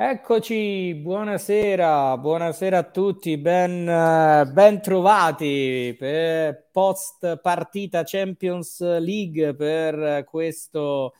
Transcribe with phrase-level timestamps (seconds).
[0.00, 11.14] Eccoci, buonasera, buonasera a tutti, ben, ben trovati per post partita Champions League per questo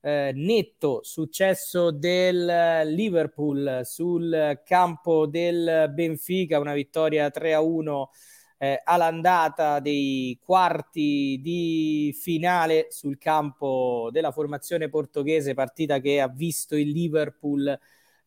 [0.00, 8.10] eh, netto successo del Liverpool sul campo del Benfica, una vittoria 3 a 1
[8.58, 16.76] eh, all'andata dei quarti di finale sul campo della formazione portoghese, partita che ha visto
[16.76, 17.76] il Liverpool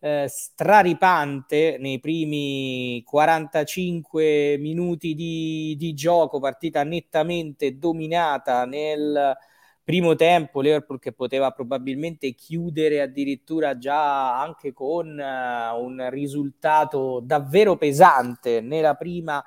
[0.04, 9.34] eh, straripante nei primi 45 minuti di, di, gioco, partita nettamente dominata nel
[9.82, 17.78] primo tempo, Liverpool che poteva probabilmente chiudere addirittura già anche con uh, un risultato davvero
[17.78, 19.38] pesante nella prima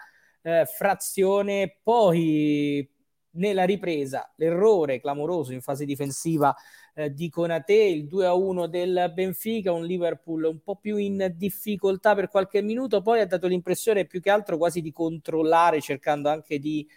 [0.43, 2.89] uh, frazione, poi
[3.33, 6.55] nella ripresa l'errore clamoroso in fase difensiva
[6.97, 12.29] eh, di Conate, il 2-1 del Benfica, un Liverpool un po' più in difficoltà per
[12.29, 16.89] qualche minuto, poi ha dato l'impressione più che altro quasi di controllare, cercando anche di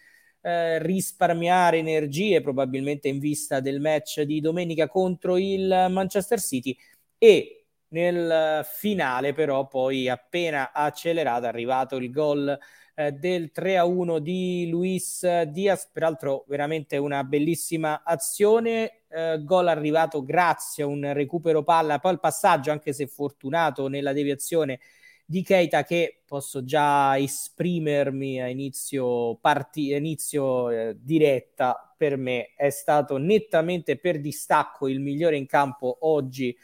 [0.42, 6.78] eh, risparmiare energie, probabilmente in vista del match di domenica contro il Manchester City.
[7.18, 12.58] E nel finale però poi appena accelerato è arrivato il gol
[13.00, 20.84] eh, del 3-1 di Luis Diaz, peraltro veramente una bellissima azione, eh, gol arrivato grazie
[20.84, 24.80] a un recupero palla, poi il passaggio anche se fortunato nella deviazione
[25.26, 31.94] di Keita che posso già esprimermi a inizio, parti- inizio eh, diretta.
[31.96, 36.58] Per me è stato nettamente per distacco il migliore in campo oggi eh,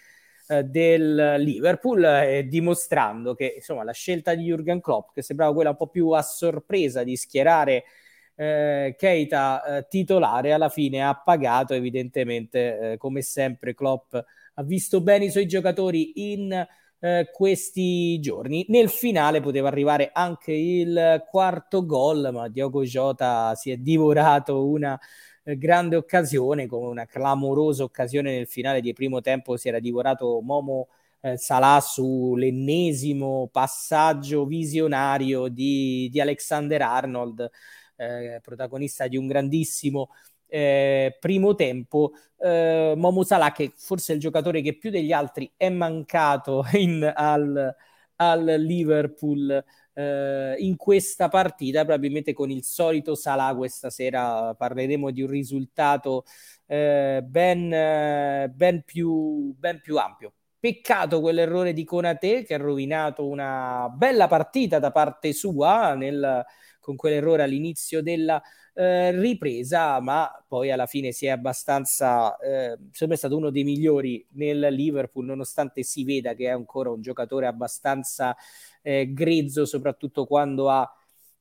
[0.48, 5.78] del Liverpool, eh, dimostrando che insomma, la scelta di Jurgen Klopp, che sembrava quella un
[5.78, 7.84] po' più a sorpresa di schierare
[8.36, 15.02] eh, Keita eh, titolare, alla fine ha pagato evidentemente, eh, come sempre Klopp ha visto
[15.02, 16.68] bene i suoi giocatori in
[17.00, 18.66] eh, questi giorni.
[18.70, 25.00] Nel finale poteva arrivare anche il quarto gol, ma Diogo Jota si è divorato una
[25.46, 30.42] eh, grande occasione, come una clamorosa occasione nel finale di primo tempo si era divorato
[30.42, 30.88] Momo
[31.22, 37.50] eh, Salah sull'ennesimo passaggio visionario di, di Alexander Arnold,
[37.98, 40.10] eh, protagonista di un grandissimo
[40.48, 42.12] eh, primo tempo.
[42.38, 47.12] Eh, Momo Salah, che forse è il giocatore che più degli altri è mancato in,
[47.16, 47.76] al,
[48.18, 49.64] al Liverpool
[49.96, 56.26] eh, in questa partita, probabilmente con il solito Salah questa sera parleremo di un risultato
[56.68, 57.70] eh, ben,
[58.54, 60.34] ben, più, ben più ampio.
[60.60, 66.44] Peccato quell'errore di Conate che ha rovinato una bella partita da parte sua nel,
[66.80, 68.42] con quell'errore all'inizio della
[68.74, 74.26] eh, ripresa, ma poi alla fine si è abbastanza, eh, secondo stato uno dei migliori
[74.32, 78.36] nel Liverpool, nonostante si veda che è ancora un giocatore abbastanza
[78.86, 80.88] eh, grezzo, soprattutto quando ha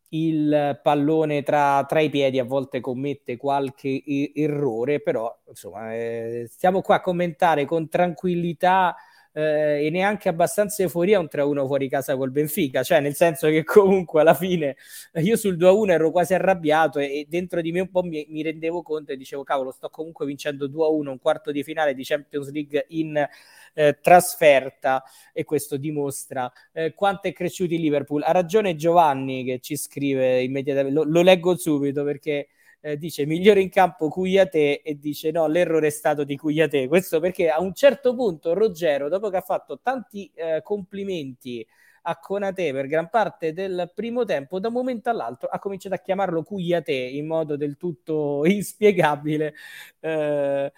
[0.09, 4.03] il pallone tra, tra, i piedi, a volte commette qualche
[4.35, 8.97] errore, però insomma eh, stiamo qua a commentare con tranquillità
[9.35, 13.65] eh, e neanche abbastanza euforia un 3-1 fuori casa col Benfica, cioè nel senso che
[13.65, 14.77] comunque alla fine
[15.15, 18.43] io sul 2-1 ero quasi arrabbiato e, e dentro di me un po' mi, mi,
[18.43, 22.51] rendevo conto e dicevo cavolo sto comunque vincendo 2-1 un quarto di finale di Champions
[22.51, 23.29] League in
[23.75, 25.03] eh, trasferta
[25.33, 28.23] e questo dimostra eh, quanto è cresciuto il Liverpool.
[28.23, 32.49] Ha ragione Giovanni che ci scrive immediatamente, lo, lo leggo subito perché
[32.85, 36.87] eh, dice migliore in campo Cugliate e dice no, l'errore è stato di Cugliate.
[36.87, 41.67] Questo perché a un certo punto Ruggero, dopo che ha fatto tanti eh, complimenti
[42.03, 45.99] a Conate per gran parte del primo tempo, da un momento all'altro ha cominciato a
[45.99, 49.55] chiamarlo Cugliate in modo del tutto inspiegabile.
[50.01, 50.71] Eh,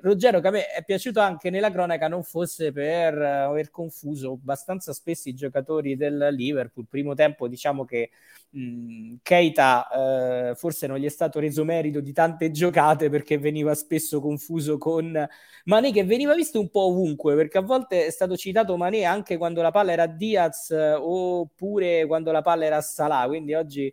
[0.00, 4.32] Ruggero che a me è piaciuto anche nella cronaca non fosse per uh, aver confuso
[4.32, 6.86] abbastanza spesso i giocatori del Liverpool.
[6.88, 8.10] Primo tempo diciamo che
[8.50, 13.74] mh, Keita uh, forse non gli è stato reso merito di tante giocate perché veniva
[13.74, 15.28] spesso confuso con
[15.64, 19.36] Mané che veniva visto un po' ovunque perché a volte è stato citato Mané anche
[19.36, 23.54] quando la palla era a Diaz uh, oppure quando la palla era a Salah, quindi
[23.54, 23.92] oggi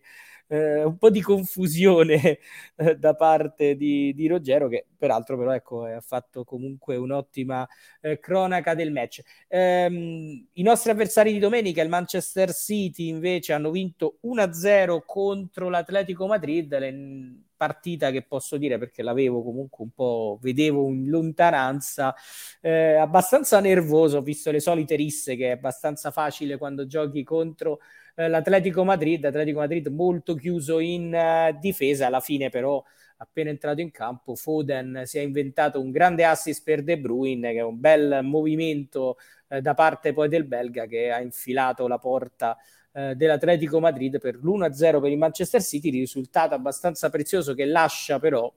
[0.52, 2.40] eh, un po' di confusione
[2.76, 7.66] eh, da parte di, di, Ruggero, che peraltro però ecco, ha fatto comunque un'ottima
[8.02, 9.22] eh, cronaca del match.
[9.48, 16.28] Ehm, I nostri avversari di domenica, il Manchester City, invece hanno vinto 1-0 contro l'Atletico
[16.28, 16.78] Madrid.
[16.78, 22.16] Le, partita che posso dire perché l'avevo comunque un po' vedevo in lontananza
[22.60, 27.78] eh, abbastanza nervoso visto le solite risse che è abbastanza facile quando giochi contro
[28.16, 32.84] eh, l'Atletico Madrid, Atletico Madrid molto chiuso in uh, difesa, alla fine però
[33.18, 37.60] appena entrato in campo Foden si è inventato un grande assist per De Bruyne che
[37.60, 39.18] è un bel movimento
[39.48, 42.58] eh, da parte poi del belga che ha infilato la porta
[42.94, 48.52] eh, dell'Atletico Madrid per l'1-0 per il Manchester City, risultato abbastanza prezioso che lascia però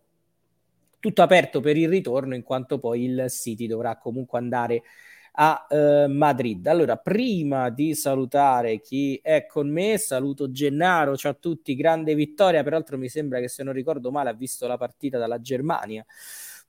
[0.98, 4.82] tutto aperto per il ritorno in quanto poi il City dovrà comunque andare
[5.36, 6.66] a eh, Madrid.
[6.66, 12.62] Allora, prima di salutare chi è con me, saluto Gennaro, ciao a tutti, grande vittoria,
[12.62, 16.04] peraltro mi sembra che se non ricordo male ha visto la partita dalla Germania.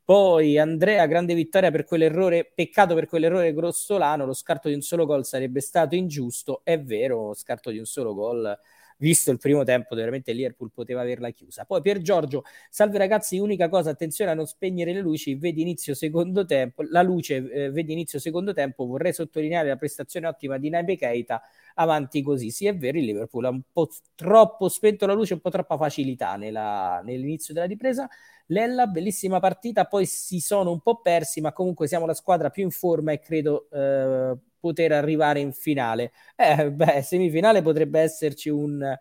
[0.04, 5.06] Poi Andrea, grande vittoria per quell'errore, peccato per quell'errore grossolano, lo scarto di un solo
[5.06, 8.56] gol sarebbe stato ingiusto, è vero, scarto di un solo gol
[8.98, 11.66] visto il primo tempo, veramente Liverpool poteva averla chiusa.
[11.66, 15.94] Poi per Giorgio, salve ragazzi, unica cosa, attenzione a non spegnere le luci, vedi inizio
[15.94, 20.70] secondo tempo, la luce eh, vedi inizio secondo tempo, vorrei sottolineare la prestazione ottima di
[20.70, 21.42] Naime Keita,
[21.76, 22.52] avanti così.
[22.52, 25.78] Sì, è vero, il Liverpool ha un po' troppo spento la luce, un po' troppa
[25.78, 28.08] facilità nella, nell'inizio della ripresa.
[28.48, 32.64] Lella, bellissima partita, poi si sono un po' persi, ma comunque siamo la squadra più
[32.64, 36.12] in forma e credo eh, poter arrivare in finale.
[36.36, 38.96] Eh, beh, semifinale potrebbe esserci un,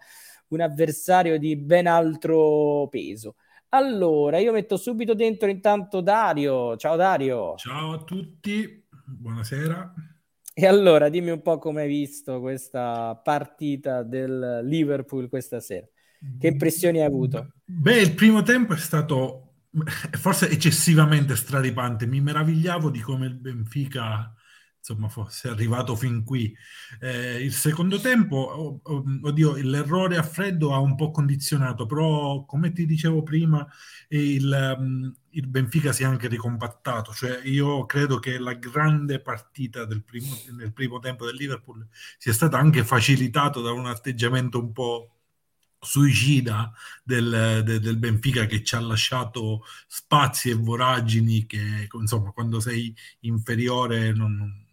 [0.49, 3.37] un avversario di ben altro peso.
[3.71, 6.77] Allora, io metto subito dentro intanto Dario.
[6.77, 7.57] Ciao Dario.
[7.57, 10.14] Ciao a tutti, buonasera.
[10.57, 15.87] E allora, dimmi un po' come hai visto questa partita del Liverpool questa sera.
[16.39, 17.55] Che impressioni hai avuto?
[17.65, 19.57] Beh, il primo tempo è stato
[20.13, 22.07] forse eccessivamente straripante.
[22.07, 24.33] Mi meravigliavo di come il Benfica
[24.87, 26.55] insomma fosse arrivato fin qui.
[27.01, 32.85] Eh, il secondo tempo, oddio, l'errore a freddo ha un po' condizionato, però come ti
[32.85, 33.67] dicevo prima,
[34.09, 39.85] il, mm, il Benfica si è anche ricompattato, cioè io credo che la grande partita
[39.85, 41.87] del primo, nel primo tempo del Liverpool
[42.19, 45.11] sia stata anche facilitato da un atteggiamento un po'
[45.81, 46.73] suicida
[47.03, 52.95] del, del, del, Benfica che ci ha lasciato spazi e voragini che insomma quando sei
[53.21, 54.65] inferiore non,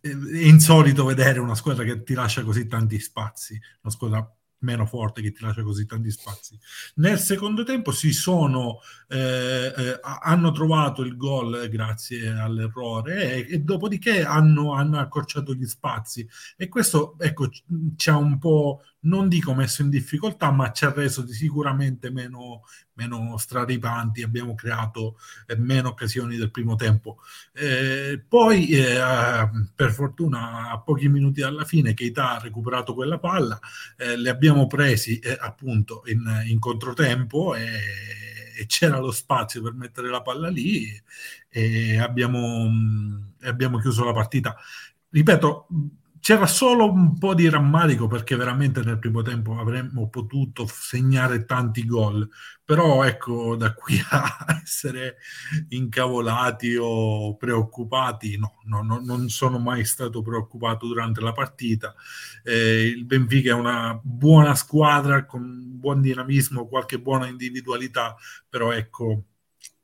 [0.00, 5.22] è insolito vedere una squadra che ti lascia così tanti spazi, una squadra meno forte
[5.22, 6.58] che ti lascia così tanti spazi.
[6.96, 13.58] Nel secondo tempo si sono, eh, eh, hanno trovato il gol grazie all'errore e, e
[13.60, 17.48] dopodiché hanno, hanno, accorciato gli spazi e questo ecco,
[17.96, 22.64] ci ha un po' non dico messo in difficoltà, ma ci ha reso sicuramente meno,
[22.94, 27.18] meno straripanti, abbiamo creato eh, meno occasioni del primo tempo.
[27.52, 28.98] Eh, poi, eh,
[29.74, 33.58] per fortuna, a pochi minuti dalla fine, Keita ha recuperato quella palla,
[33.96, 37.66] eh, le abbiamo presi eh, appunto in, in controtempo e,
[38.56, 41.00] e, c'era lo spazio per mettere la palla lì
[41.48, 42.68] e abbiamo,
[43.42, 44.56] abbiamo chiuso la partita.
[45.10, 45.68] Ripeto,
[46.20, 51.84] c'era solo un po' di rammarico perché veramente nel primo tempo avremmo potuto segnare tanti
[51.84, 52.28] gol,
[52.64, 55.16] però ecco da qui a essere
[55.70, 61.94] incavolati o preoccupati, no, no, no non sono mai stato preoccupato durante la partita.
[62.42, 68.16] Eh, il Benfica è una buona squadra con buon dinamismo, qualche buona individualità,
[68.48, 69.24] però ecco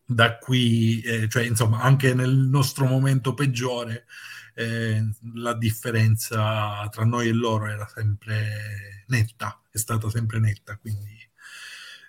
[0.06, 4.06] da qui, eh, cioè insomma anche nel nostro momento peggiore
[4.54, 5.02] eh,
[5.34, 11.18] la differenza tra noi e loro era sempre netta, è stata sempre netta, quindi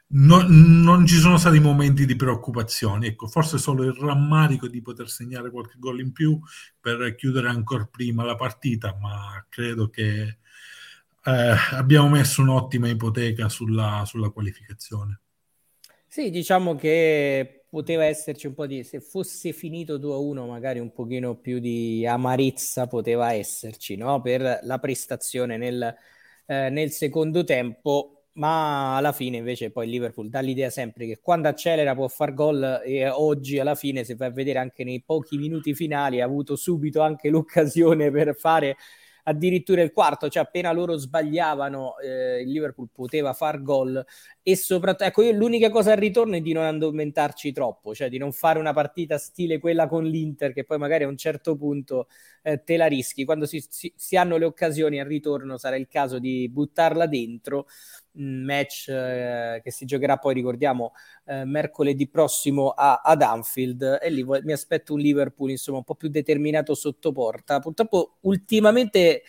[0.08, 5.10] no, non ci sono stati momenti di preoccupazione, ecco, forse solo il rammarico di poter
[5.10, 6.40] segnare qualche gol in più
[6.80, 10.38] per chiudere ancora prima la partita, ma credo che
[11.24, 15.20] eh, abbiamo messo un'ottima ipoteca sulla, sulla qualificazione.
[16.08, 21.36] Sì, diciamo che poteva esserci un po' di se fosse finito 2-1 magari un pochino
[21.36, 24.22] più di amarezza poteva esserci no?
[24.22, 25.94] per la prestazione nel,
[26.46, 31.50] eh, nel secondo tempo ma alla fine invece poi Liverpool dà l'idea sempre che quando
[31.50, 35.36] accelera può far gol e oggi alla fine se vai a vedere anche nei pochi
[35.36, 38.78] minuti finali ha avuto subito anche l'occasione per fare
[39.28, 44.04] addirittura il quarto, cioè appena loro sbagliavano eh, il Liverpool poteva far gol
[44.44, 48.18] e soprattutto, ecco io l'unica cosa al ritorno è di non addormentarci troppo, cioè di
[48.18, 52.08] non fare una partita stile quella con l'Inter che poi magari a un certo punto
[52.44, 55.88] eh, te la rischi, quando si, si, si hanno le occasioni al ritorno sarà il
[55.88, 57.66] caso di buttarla dentro
[58.16, 60.94] match eh, che si giocherà poi, ricordiamo,
[61.26, 65.96] eh, mercoledì prossimo a, ad Anfield e lì mi aspetto un Liverpool insomma un po'
[65.96, 67.60] più determinato sotto porta.
[67.60, 69.24] Purtroppo ultimamente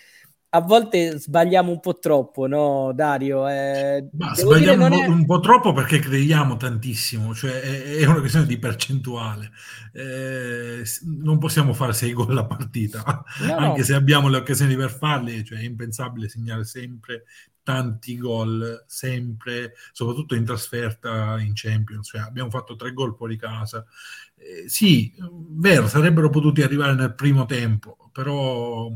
[0.57, 3.47] a volte sbagliamo un po' troppo, no, Dario?
[3.47, 5.07] Eh, sbagliamo dire, un, è...
[5.09, 9.51] un, po' troppo perché creiamo tantissimo, cioè è, è una questione di percentuale.
[9.93, 13.85] Eh, non possiamo fare sei gol alla partita, no, anche no.
[13.85, 17.25] se abbiamo le occasioni per farli, cioè è impensabile segnare sempre
[17.67, 22.07] tanti gol, sempre, soprattutto in trasferta in Champions.
[22.07, 23.85] Cioè, abbiamo fatto tre gol fuori casa.
[24.37, 25.13] Eh, sì,
[25.51, 28.89] vero, sarebbero potuti arrivare nel primo tempo, però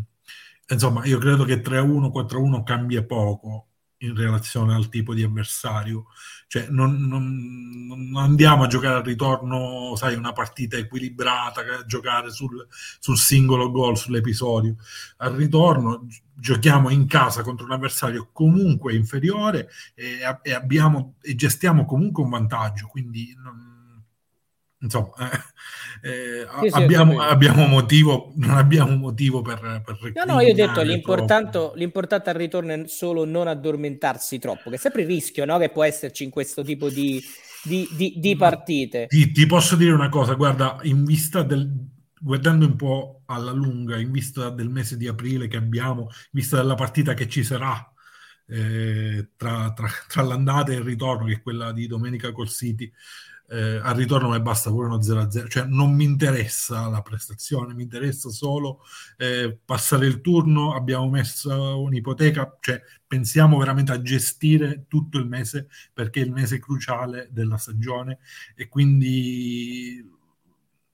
[0.69, 3.70] insomma, io credo che 3-1, 4-1 cambia poco
[4.03, 6.07] in relazione al tipo di avversario.
[6.47, 12.31] Cioè, non, non, non, andiamo a giocare al ritorno, sai, una partita equilibrata, a giocare
[12.31, 12.67] sul,
[12.99, 14.77] sul singolo gol, sull'episodio.
[15.19, 21.85] Al ritorno giochiamo in casa contro un avversario comunque inferiore e, e, abbiamo, e gestiamo
[21.85, 22.87] comunque un vantaggio.
[22.87, 23.80] Quindi non,
[24.81, 25.13] insomma,
[26.03, 30.55] eh, sì, sì, abbiamo, abbiamo, motivo, non abbiamo motivo per, per No, no, io ho
[30.55, 35.45] detto l'importante, l'importante al ritorno è solo non addormentarsi troppo, che è sempre il rischio
[35.45, 37.23] no, che può esserci in questo tipo di,
[37.63, 39.07] di, di, di partite.
[39.07, 41.71] Ti, ti, posso dire una cosa, guarda, in vista del,
[42.19, 46.57] guardando un po' alla lunga, in vista del mese di aprile che abbiamo, in vista
[46.57, 47.85] della partita che ci sarà
[48.47, 52.91] eh, tra, tra, tra l'andata e il ritorno, che è quella di domenica col City,
[53.51, 57.83] eh, al ritorno mi basta pure uno 0-0, cioè non mi interessa la prestazione, mi
[57.83, 58.85] interessa solo
[59.17, 65.69] eh, passare il turno, abbiamo messo un'ipoteca, cioè pensiamo veramente a gestire tutto il mese
[65.93, 68.21] perché è il mese cruciale della stagione.
[68.55, 70.09] E quindi,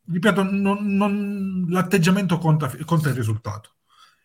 [0.06, 3.72] ripeto, non, non, l'atteggiamento conta, conta il risultato.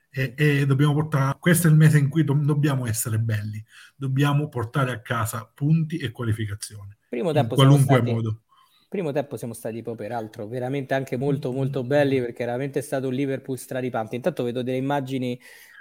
[0.09, 3.61] E, e, dobbiamo portare questo è il mese in cui do, dobbiamo essere belli.
[3.95, 8.41] Dobbiamo portare a casa punti e qualificazioni Primo tempo in qualunque stati, modo.
[8.87, 13.07] Primo tempo siamo stati poi peraltro veramente anche molto molto belli perché veramente è stato
[13.07, 14.15] un Liverpool straripante.
[14.15, 15.37] Intanto vedo delle immagini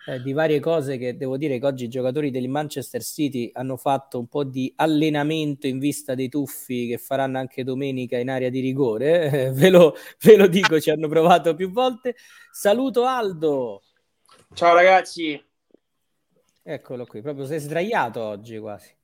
[0.08, 3.76] eh, di varie cose che devo dire che oggi i giocatori del Manchester City hanno
[3.76, 8.48] fatto un po' di allenamento in vista dei tuffi che faranno anche domenica in area
[8.48, 9.30] di rigore.
[9.30, 12.16] Eh, ve, lo, ve lo dico, ci hanno provato più volte.
[12.50, 13.82] Saluto Aldo.
[14.52, 15.40] Ciao ragazzi.
[16.60, 18.98] Eccolo qui, proprio sei sdraiato oggi quasi.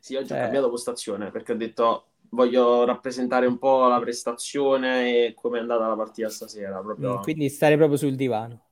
[0.00, 0.36] Sì, oggi eh.
[0.36, 5.60] ho cambiato postazione perché ho detto voglio rappresentare un po' la prestazione e come è
[5.60, 6.80] andata la partita stasera.
[6.80, 7.18] Proprio...
[7.18, 8.64] Mm, quindi stare proprio sul divano.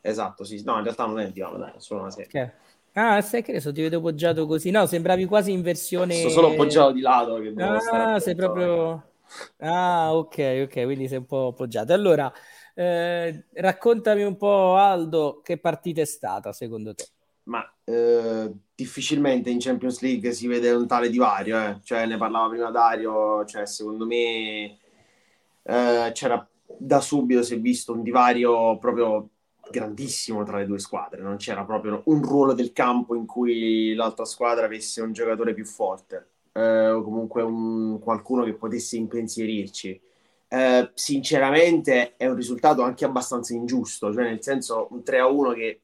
[0.00, 0.62] Esatto, sì.
[0.64, 2.26] No, in realtà non è il divano, dai, è solo una serie.
[2.28, 2.50] Okay.
[2.96, 4.70] Ah, sai che adesso ti vedo poggiato così.
[4.70, 6.14] No, sembravi quasi in versione...
[6.14, 7.40] Sto solo poggiato di lato.
[7.40, 9.10] Che ah, sei proprio...
[9.58, 11.92] Ah, ok, ok, quindi sei un po' poggiato.
[11.92, 12.32] Allora,
[12.74, 17.06] eh, raccontami un po', Aldo, che partita è stata secondo te?
[17.44, 21.80] Ma eh, difficilmente in Champions League si vede un tale divario, eh.
[21.82, 24.78] cioè ne parlava prima Dario, cioè secondo me
[25.62, 26.46] eh, c'era
[26.78, 29.28] da subito si è visto un divario proprio
[29.70, 34.24] grandissimo tra le due squadre, non c'era proprio un ruolo del campo in cui l'altra
[34.24, 40.00] squadra avesse un giocatore più forte eh, o comunque un, qualcuno che potesse impensierirci.
[40.48, 45.80] Eh, sinceramente è un risultato anche abbastanza ingiusto, cioè nel senso un 3-1 che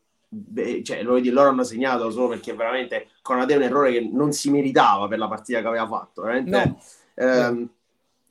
[0.83, 5.09] cioè, loro hanno segnato solo perché veramente Conate è un errore che non si meritava
[5.09, 6.23] per la partita che aveva fatto.
[6.23, 6.81] Veramente, no.
[7.15, 7.69] ehm,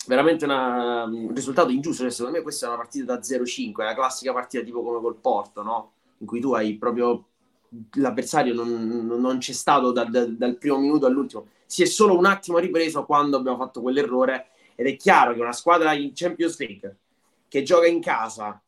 [0.07, 2.03] veramente una, un risultato ingiusto.
[2.03, 5.01] Cioè, secondo me questa è una partita da 0-5, è la classica partita tipo come
[5.01, 5.91] col Porto, no?
[6.19, 7.25] in cui tu hai proprio
[7.93, 11.47] l'avversario non, non c'è stato dal, dal, dal, primo minuto all'ultimo.
[11.65, 15.51] Si è solo un attimo ripreso quando abbiamo fatto quell'errore ed è chiaro che una
[15.51, 16.97] squadra in Champions League
[17.47, 18.59] che gioca in casa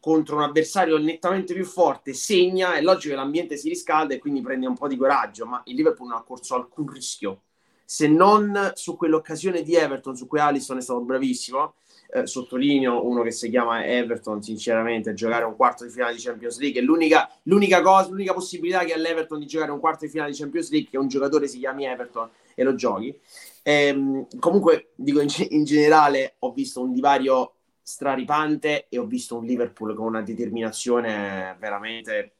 [0.00, 4.40] contro un avversario nettamente più forte, segna, è logico che l'ambiente si riscalda e quindi
[4.40, 7.42] prende un po' di coraggio, ma il Liverpool non ha corso alcun rischio,
[7.84, 11.74] se non su quell'occasione di Everton su cui Alisson è stato bravissimo,
[12.10, 16.58] eh, sottolineo uno che si chiama Everton, sinceramente, giocare un quarto di finale di Champions
[16.58, 20.10] League è l'unica, l'unica cosa, l'unica possibilità che ha l'Everton di giocare un quarto di
[20.10, 23.14] finale di Champions League che un giocatore si chiami Everton e lo giochi.
[23.62, 27.52] Ehm, comunque, dico in, in generale, ho visto un divario
[27.88, 32.34] straripante e ho visto un Liverpool con una determinazione veramente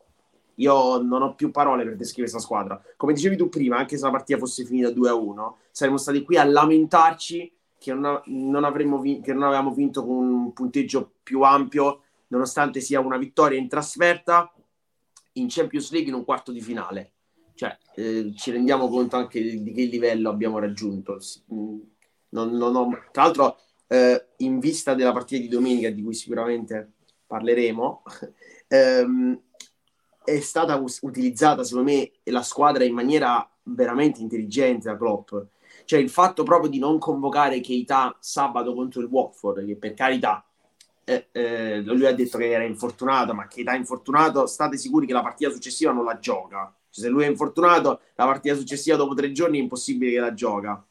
[0.56, 2.82] io non ho più parole per descrivere questa squadra.
[2.96, 6.44] Come dicevi tu prima, anche se la partita fosse finita 2-1, saremmo stati qui a
[6.44, 12.80] lamentarci che non, avremmo vi- che non avevamo vinto con un punteggio più ampio, nonostante
[12.80, 14.52] sia una vittoria in trasferta
[15.34, 17.12] in Champions League in un quarto di finale.
[17.54, 21.20] Cioè, eh, ci rendiamo conto anche di, di che livello abbiamo raggiunto.
[22.30, 22.88] Non, non ho...
[23.12, 23.58] Tra l'altro,
[23.88, 26.92] eh, in vista della partita di domenica, di cui sicuramente
[27.26, 28.02] parleremo,
[28.68, 29.40] ehm,
[30.24, 35.34] è stata us- utilizzata, secondo me, la squadra in maniera veramente intelligente da Klopp.
[35.84, 40.44] Cioè il fatto proprio di non convocare Keita sabato contro il Watford, che per carità
[41.04, 45.22] eh, eh, lui ha detto che era infortunato, ma Keita infortunato, state sicuri che la
[45.22, 46.74] partita successiva non la gioca.
[46.90, 50.34] Cioè, se lui è infortunato, la partita successiva dopo tre giorni è impossibile che la
[50.34, 50.84] gioca.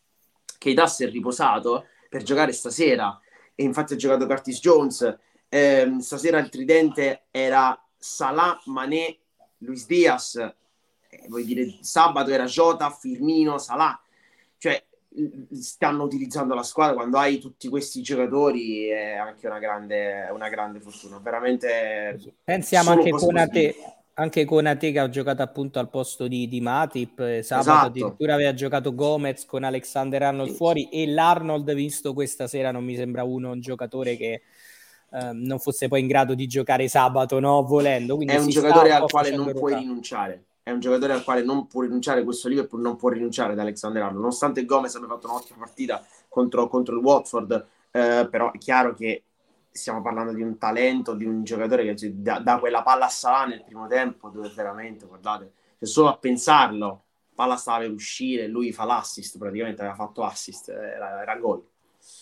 [0.58, 3.19] Keita si è riposato per giocare stasera
[3.55, 5.17] e infatti ha giocato Curtis Jones.
[5.49, 9.17] Eh, stasera il tridente era Salah, Mané,
[9.59, 10.35] Luis Diaz.
[10.35, 13.99] Eh, vuol dire, sabato era Jota, Firmino, Salah.
[14.57, 14.83] Cioè,
[15.51, 20.79] stanno utilizzando la squadra quando hai tutti questi giocatori è anche una grande, una grande
[20.79, 23.75] fortuna veramente pensiamo anche con te
[24.19, 27.88] anche Conate che ha giocato appunto al posto di, di Matip eh, sabato esatto.
[27.88, 30.55] addirittura aveva giocato Gomez con Alexander Arnold sì.
[30.55, 34.41] fuori e l'Arnold visto questa sera non mi sembra uno un giocatore che
[35.12, 38.91] eh, non fosse poi in grado di giocare sabato no volendo Quindi è un giocatore
[38.91, 42.81] al quale non puoi rinunciare è un giocatore al quale non può rinunciare questo Liverpool
[42.81, 47.03] non può rinunciare ad Alexander Arnold nonostante Gomez abbia fatto un'ottima partita contro, contro il
[47.03, 49.21] Watford eh, però è chiaro che
[49.77, 53.10] stiamo parlando di un talento, di un giocatore che cioè, da, da, quella palla a
[53.10, 57.03] Salah nel primo tempo, dove veramente, guardate, cioè solo a pensarlo,
[57.34, 61.63] palla stava per uscire, lui fa l'assist, praticamente aveva fatto assist, era, era gol.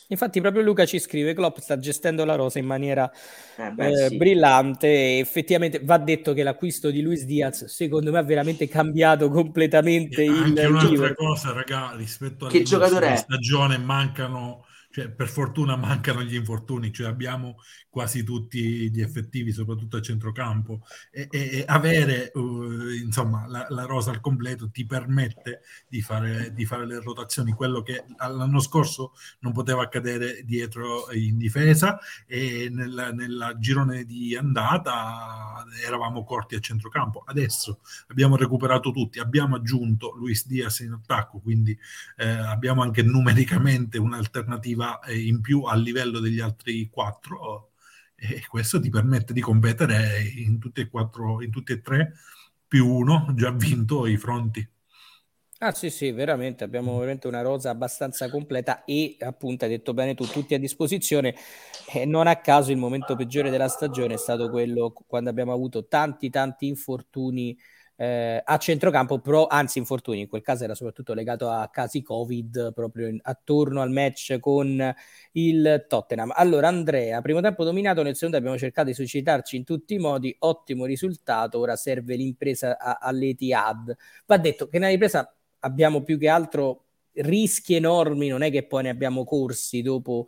[0.07, 3.12] Infatti, proprio Luca ci scrive: Klopp sta gestendo la rosa in maniera
[3.57, 4.17] eh beh, eh, sì.
[4.17, 4.88] brillante.
[4.88, 10.21] E effettivamente va detto che l'acquisto di Luis Diaz, secondo me, ha veramente cambiato completamente
[10.21, 16.35] e il Anche un'altra cosa, raga, rispetto alla stagione, mancano cioè, per fortuna mancano gli
[16.35, 17.57] infortuni, cioè abbiamo
[17.89, 24.11] quasi tutti gli effettivi, soprattutto a centrocampo, e, e, avere uh, insomma, la, la, rosa
[24.11, 29.51] al completo ti permette di fare, di fare, le rotazioni, quello che l'anno scorso non
[29.51, 37.23] poteva accadere dietro in difesa e nel, nella girone di andata eravamo corti a centrocampo.
[37.25, 41.77] Adesso abbiamo recuperato tutti, abbiamo aggiunto Luis Diaz in attacco, quindi
[42.15, 47.71] eh, abbiamo anche numericamente un'alternativa arriva eh, in più a livello degli altri quattro
[48.15, 52.13] e questo ti permette di competere in tutti e quattro, in tutti e tre
[52.67, 54.67] più uno, già vinto i fronti.
[55.59, 60.13] Ah sì sì, veramente, abbiamo veramente una rosa abbastanza completa e appunto hai detto bene
[60.13, 61.33] tu, tutti a disposizione
[61.93, 65.87] e non a caso il momento peggiore della stagione è stato quello quando abbiamo avuto
[65.87, 67.57] tanti tanti infortuni
[67.97, 72.73] eh, a centrocampo, però anzi infortuni, in quel caso era soprattutto legato a casi Covid
[72.73, 74.93] proprio in, attorno al match con
[75.33, 76.31] il Tottenham.
[76.35, 80.35] Allora Andrea, primo tempo dominato, nel secondo abbiamo cercato di suscitarci in tutti i modi,
[80.39, 83.96] ottimo risultato, ora serve l'impresa all'Etihad.
[84.25, 88.83] Va detto che nella ripresa abbiamo più che altro rischi enormi, non è che poi
[88.83, 90.27] ne abbiamo corsi dopo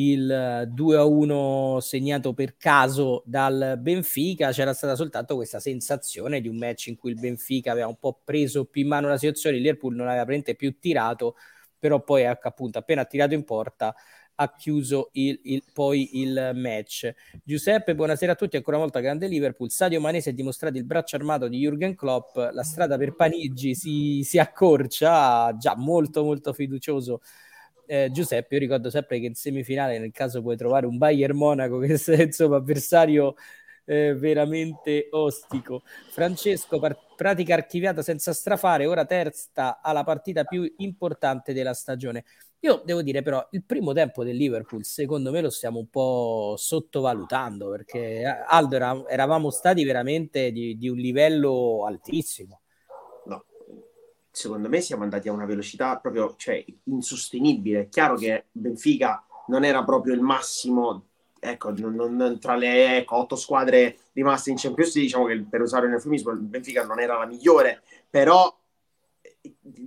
[0.00, 6.48] il 2 a 1 segnato per caso dal Benfica, c'era stata soltanto questa sensazione di
[6.48, 9.56] un match in cui il Benfica aveva un po' preso più in mano la situazione,
[9.56, 11.34] il Liverpool non aveva praticamente più tirato,
[11.78, 13.94] però poi appunto appena tirato in porta
[14.40, 17.12] ha chiuso il, il, poi il match.
[17.42, 19.68] Giuseppe, buonasera a tutti, ancora una volta grande Liverpool.
[19.68, 24.22] Sadio Manese ha dimostrato il braccio armato di Jürgen Klopp, la strada per Panigi si,
[24.22, 27.20] si accorcia, già molto molto fiducioso
[27.88, 31.78] eh, Giuseppe, io ricordo sempre che in semifinale, nel caso puoi trovare un Bayern Monaco
[31.78, 33.34] che è insomma avversario
[33.86, 35.82] eh, veramente ostico.
[36.10, 42.24] Francesco, par- pratica archiviata senza strafare, ora terza alla partita più importante della stagione.
[42.60, 46.54] Io devo dire però, il primo tempo del Liverpool, secondo me lo stiamo un po'
[46.58, 52.60] sottovalutando, perché eh, Aldo era, eravamo stati veramente di, di un livello altissimo
[54.38, 57.80] secondo me siamo andati a una velocità proprio cioè, insostenibile.
[57.80, 61.06] È chiaro che Benfica non era proprio il massimo,
[61.40, 65.60] ecco, non, non, tra le ecco, otto squadre rimaste in Champions League, diciamo che per
[65.60, 68.56] usare un eufemismo, Benfica non era la migliore, però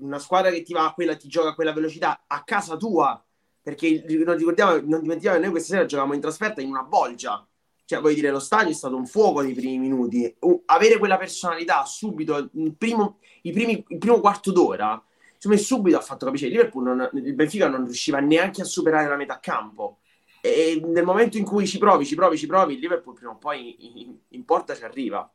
[0.01, 3.23] una squadra che ti va a quella, ti gioca a quella velocità a casa tua,
[3.61, 7.47] perché non, ricordiamo, non dimentichiamo che noi questa sera giocavamo in trasferta in una bolgia,
[7.91, 10.33] cioè, voglio dire, lo stadio è stato un fuoco nei primi minuti.
[10.39, 16.01] Uh, avere quella personalità subito, primo, i primi, il primo quarto d'ora, insomma, subito ha
[16.01, 16.47] fatto capire.
[16.47, 19.99] Il Liverpool, non, il Benfica non riusciva neanche a superare la metà campo.
[20.39, 23.37] E nel momento in cui ci provi, ci provi, ci provi, il Liverpool prima o
[23.37, 25.29] poi in, in porta ci arriva.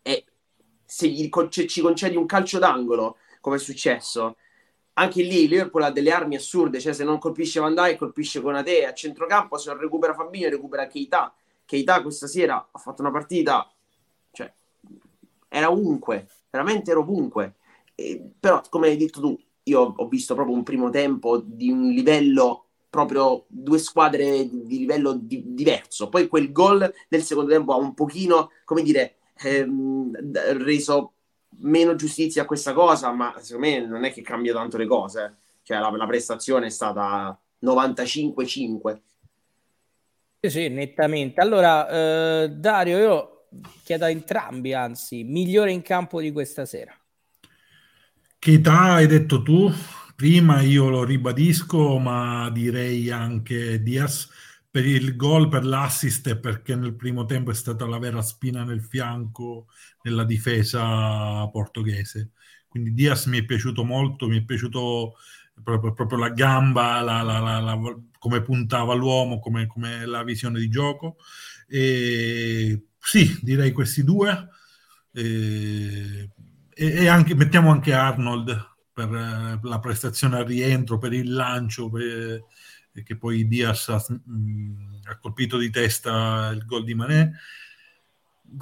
[0.00, 0.24] E
[0.82, 4.36] se, gli, se ci concedi un calcio d'angolo, come è successo,
[4.94, 8.40] anche lì il Liverpool ha delle armi assurde, cioè se non colpisce Van Dijk colpisce
[8.40, 11.34] Conate a centrocampo, se non recupera Fabinho recupera Keita
[11.66, 13.70] Keita questa sera ha fatto una partita,
[14.30, 14.52] cioè,
[15.48, 17.56] era ovunque, veramente era ovunque.
[17.94, 21.88] E, però, come hai detto tu, io ho visto proprio un primo tempo di un
[21.90, 26.08] livello proprio due squadre di livello di, diverso.
[26.08, 31.12] Poi quel gol del secondo tempo ha un pochino, come dire, ehm, reso
[31.58, 35.36] meno giustizia a questa cosa, ma secondo me non è che cambia tanto le cose.
[35.62, 39.00] Cioè la, la prestazione è stata 95-5.
[40.46, 41.40] Sì, sì, nettamente.
[41.40, 41.88] Allora,
[42.44, 43.48] eh, Dario, io
[43.82, 46.96] chiedo a entrambi, anzi, migliore in campo di questa sera.
[48.38, 49.70] Età hai detto tu?
[50.14, 54.28] Prima io lo ribadisco, ma direi anche Diaz
[54.70, 58.62] per il gol, per l'assist e perché nel primo tempo è stata la vera spina
[58.64, 59.66] nel fianco
[60.02, 62.30] nella difesa portoghese.
[62.68, 65.16] Quindi Diaz mi è piaciuto molto, mi è piaciuto
[65.62, 67.60] proprio, proprio la gamba, la, la, la,
[68.26, 71.16] come puntava l'uomo, come, come, la visione di gioco.
[71.68, 74.48] E, sì, direi questi due.
[75.12, 76.28] E,
[76.74, 82.42] e anche, mettiamo anche Arnold per la prestazione al rientro, per il lancio, per,
[83.04, 87.30] che poi Diaz ha, mh, ha, colpito di testa il gol di Manè.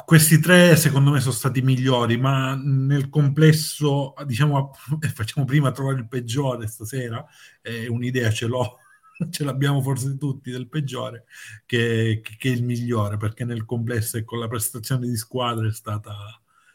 [0.04, 4.72] Questi tre secondo me sono stati migliori, ma nel complesso, diciamo,
[5.14, 7.24] facciamo prima trovare il peggiore stasera,
[7.62, 8.78] eh, un'idea ce l'ho,
[9.30, 11.26] ce l'abbiamo forse tutti del peggiore,
[11.66, 16.12] che, che, il migliore, perché nel complesso e con la prestazione di squadra è stata,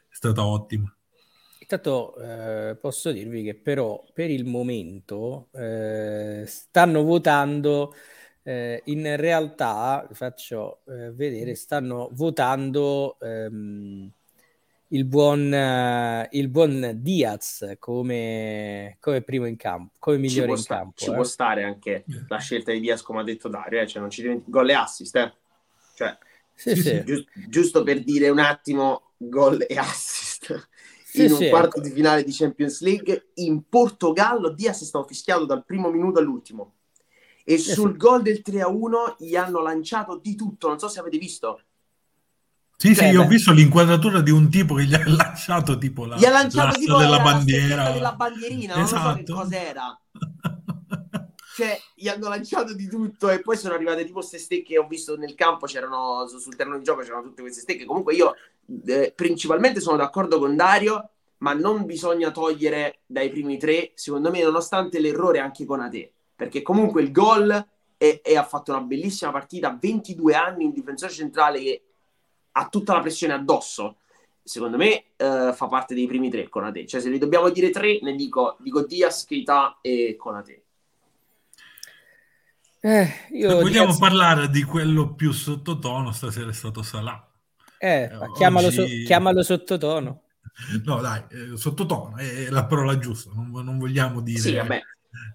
[0.10, 0.94] è stata ottima.
[1.60, 7.94] Intanto eh, posso dirvi che però per il momento eh, stanno votando,
[8.42, 14.12] eh, in realtà, faccio eh, vedere, stanno votando ehm,
[14.90, 20.78] il, buon, uh, il buon Diaz come, come, primo in campo, come migliore in sta-
[20.78, 20.94] campo.
[20.96, 21.26] Ci può eh.
[21.26, 23.88] stare anche la scelta di Diaz, come ha detto Dario, eh?
[23.88, 25.34] cioè non ci diventi gol e assist, eh?
[25.96, 26.18] cioè,
[26.54, 27.04] sì, sì.
[27.06, 30.70] Giusto, giusto per dire un attimo gol e assist
[31.04, 31.88] sì, in un quarto ecco.
[31.88, 36.76] di finale di Champions League in Portogallo Diaz è stato fischiato dal primo minuto all'ultimo
[37.44, 41.62] e sul gol del 3-1 gli hanno lanciato di tutto non so se avete visto
[42.82, 46.06] sì, cioè, sì, io ho visto l'inquadratura di un tipo che gli ha lanciato tipo
[46.06, 48.82] la, gli ha lanciato tipo della la bandiera della bandierina, esatto.
[48.82, 49.42] non so che esatto.
[49.42, 50.02] cos'era.
[51.58, 55.18] cioè, gli hanno lanciato di tutto e poi sono arrivate tipo queste stecche ho visto
[55.18, 57.84] nel campo, c'erano sul terreno di gioco c'erano tutte queste stecche.
[57.84, 58.34] Comunque io
[58.86, 64.42] eh, principalmente sono d'accordo con Dario, ma non bisogna togliere dai primi tre, secondo me,
[64.42, 67.52] nonostante l'errore anche con Ate, perché comunque il gol
[67.98, 71.84] e, e ha fatto una bellissima partita, 22 anni in difensore centrale che
[72.60, 73.98] ha tutta la pressione addosso.
[74.44, 76.86] Secondo me eh, fa parte dei primi tre con Ate.
[76.86, 80.64] Cioè, se li dobbiamo dire tre, ne dico, dico Diaz, Keita e Conate.
[82.82, 84.00] Eh, io vogliamo Diaz...
[84.00, 87.28] parlare di quello più sottotono, stasera è stato Salah.
[87.78, 88.76] Eh, eh chiamalo, oggi...
[88.76, 90.22] so, chiamalo, sottotono.
[90.84, 94.40] No, dai, eh, sottotono è la parola giusta, non, non vogliamo dire...
[94.40, 94.82] Sì, vabbè,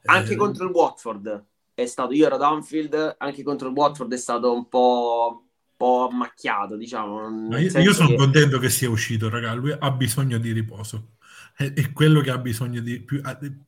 [0.05, 0.37] anche eh...
[0.37, 4.69] contro il Watford è stato, io ero Downfield, anche contro il Watford è stato un
[4.69, 5.44] po',
[5.85, 7.59] po ammacchiato, diciamo.
[7.59, 8.17] Io, io, sono che...
[8.17, 11.17] contento che sia uscito, raga, lui ha bisogno di riposo
[11.57, 13.21] è, è quello che ha bisogno di più,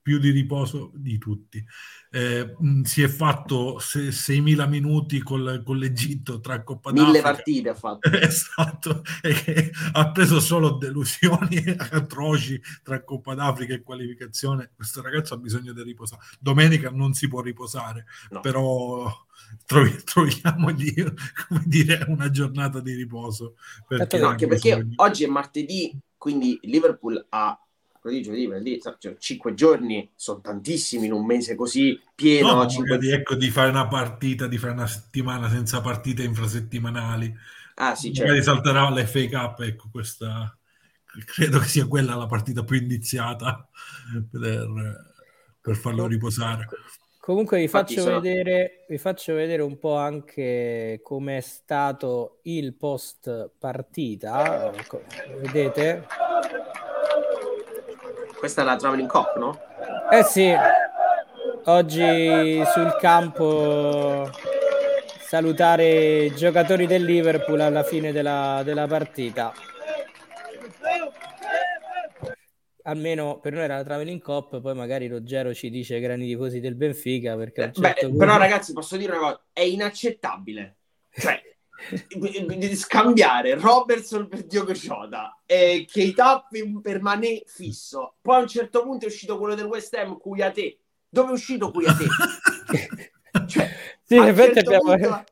[0.03, 1.65] più di riposo di tutti.
[2.11, 7.11] Eh, si è fatto 6.000 minuti col, con l'Egitto tra Coppa d'Africa.
[7.11, 8.11] Mille partite ha fatto.
[8.11, 14.73] esatto, e ha preso solo delusioni atroci tra Coppa d'Africa e qualificazione.
[14.75, 16.23] Questo ragazzo ha bisogno di riposare.
[16.41, 18.41] Domenica non si può riposare, no.
[18.41, 19.13] però
[19.65, 21.05] trovi, troviamogli
[21.49, 23.55] come dire, una giornata di riposo.
[23.87, 27.61] Perché, no, anche perché oggi è martedì, quindi Liverpool ha
[28.07, 32.55] giovedì, giovedì, venerdì, cioè, cinque giorni sono tantissimi in un mese così pieno.
[32.55, 32.99] No, cinque...
[32.99, 37.35] ecco, di fare una partita, di fare una settimana senza partite infrasettimanali.
[37.77, 38.31] Ah, sì, certo.
[38.31, 40.57] Magari salterà l'FA Cup, ecco, questa
[41.25, 43.67] credo che sia quella la partita più indiziata
[44.31, 45.07] per,
[45.61, 46.69] per farlo riposare.
[47.19, 48.21] Comunque vi faccio, sono...
[48.21, 54.73] vedere, vi faccio vedere un po' anche come è stato il post partita.
[54.73, 55.03] Ecco,
[55.41, 56.07] vedete?
[58.39, 59.59] Questa è la Traveling Cup, no?
[60.11, 60.53] Eh sì,
[61.65, 64.31] oggi sul campo
[65.21, 69.53] salutare i giocatori del Liverpool alla fine della, della partita.
[72.87, 76.75] almeno per noi era la Traveling Cup, poi magari Ruggero ci dice grandi tifosi del
[76.75, 77.37] Benfica.
[77.37, 78.17] Perché certo Beh, punto...
[78.17, 80.77] Però, ragazzi, posso dire una cosa: è inaccettabile.
[81.11, 81.56] Cioè,
[82.75, 86.47] scambiare Robertson per Diogo Jota e Keita
[86.83, 88.15] per Mané fisso.
[88.21, 90.79] Poi a un certo punto è uscito quello del West Ham, Cuyate.
[91.09, 92.07] Dove è uscito Cuyate?
[93.47, 93.71] cioè,
[94.03, 95.25] sì, a un certo abbiamo...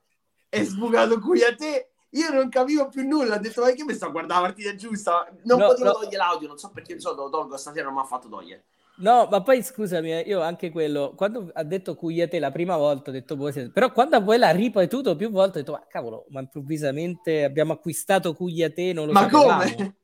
[0.49, 1.89] è sbucato Cuyate.
[2.11, 4.75] Io non capivo più nulla, ho detto ma che mi sto a guardare la partita
[4.77, 5.27] giusta?
[5.43, 5.93] Non no, potevo no.
[5.95, 8.67] togliere l'audio, non so perché, non so, lo tolgo stasera, non mi ha fatto togliere.
[8.97, 13.11] No, ma poi scusami, eh, io anche quello, quando ha detto Cugliate la prima volta,
[13.11, 16.41] ho detto, boh, però quando poi l'ha ripetuto più volte, ho detto, ah, cavolo, ma
[16.41, 19.63] improvvisamente abbiamo acquistato Cugliate, non lo Ma sapevamo.
[19.63, 19.97] come?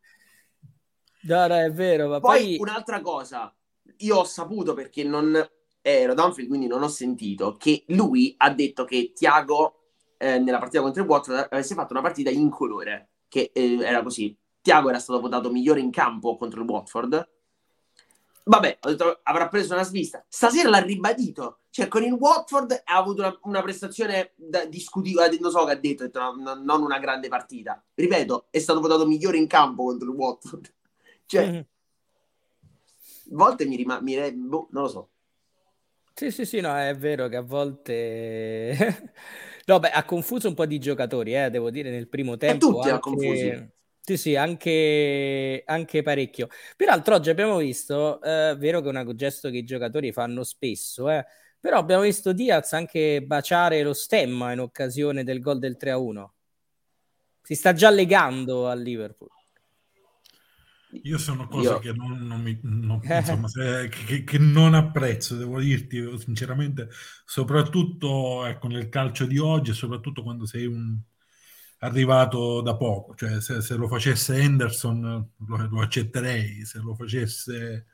[1.22, 2.56] No, no, è vero, ma poi, poi...
[2.58, 3.54] un'altra cosa,
[3.98, 5.38] io ho saputo perché non
[5.82, 9.80] ero Danfield, quindi non ho sentito, che lui ha detto che Tiago
[10.18, 14.36] eh, nella partita contro il Watford avesse fatto una partita incolore, che eh, era così.
[14.60, 17.28] Tiago era stato votato migliore in campo contro il Watford.
[18.50, 20.24] Vabbè, detto avrà preso una svista.
[20.26, 21.60] Stasera l'ha ribadito.
[21.70, 24.32] Cioè, con il Watford ha avuto una, una prestazione
[24.68, 25.38] discutibile.
[25.38, 27.80] Non so che ha detto, detto no, no, non una grande partita.
[27.94, 30.72] Ripeto, è stato votato migliore in campo contro il Watford.
[31.30, 31.58] Cioè, mm-hmm.
[31.58, 31.64] a
[33.30, 35.08] volte mi rimane, boh, non lo so.
[36.12, 39.12] Sì, sì, sì, no, è vero che a volte...
[39.66, 42.66] no, beh, ha confuso un po' di giocatori, eh, devo dire, nel primo tempo.
[42.66, 42.90] E tutti anche...
[42.90, 43.70] ha confusi.
[44.10, 46.48] Sì, sì, anche, anche parecchio.
[46.74, 51.08] Peraltro oggi abbiamo visto, eh, vero che è un gesto che i giocatori fanno spesso,
[51.08, 51.24] eh,
[51.60, 56.32] però abbiamo visto Diaz anche baciare lo stemma in occasione del gol del 3-1.
[57.40, 59.30] Si sta già legando al Liverpool.
[61.04, 61.78] Io sono cose Io...
[61.78, 66.88] che non, non mi, non, insomma, se, che, che, non apprezzo, devo dirti sinceramente,
[67.24, 71.00] soprattutto ecco, nel calcio di oggi, soprattutto quando sei un,
[71.80, 73.14] arrivato da poco.
[73.14, 77.86] Cioè, se, se lo facesse Henderson lo, lo, accetterei, se lo facesse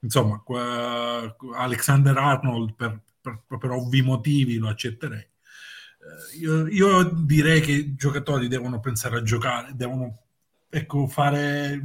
[0.00, 5.20] insomma qua, Alexander Arnold per, per, per, ovvi motivi lo accetterei.
[5.20, 10.22] Eh, io, io, direi che i giocatori devono pensare a giocare, devono
[10.68, 11.80] ecco, fare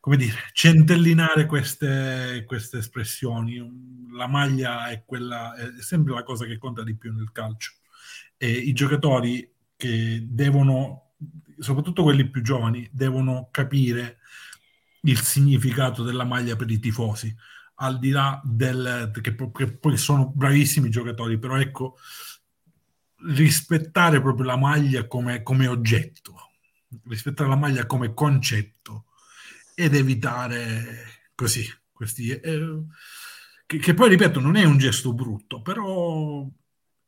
[0.00, 4.08] come dire, centellinare queste, queste espressioni.
[4.12, 7.74] La maglia è, quella, è sempre la cosa che conta di più nel calcio.
[8.36, 9.48] E i giocatori
[9.80, 11.14] che devono,
[11.58, 14.18] soprattutto quelli più giovani, devono capire
[15.02, 17.34] il significato della maglia per i tifosi,
[17.76, 21.96] al di là del che, che poi sono bravissimi giocatori, però ecco,
[23.28, 26.50] rispettare proprio la maglia come, come oggetto,
[27.06, 29.06] rispettare la maglia come concetto
[29.74, 32.28] ed evitare così questi...
[32.28, 32.84] Eh,
[33.64, 36.46] che, che, poi, ripeto, non è un gesto brutto, però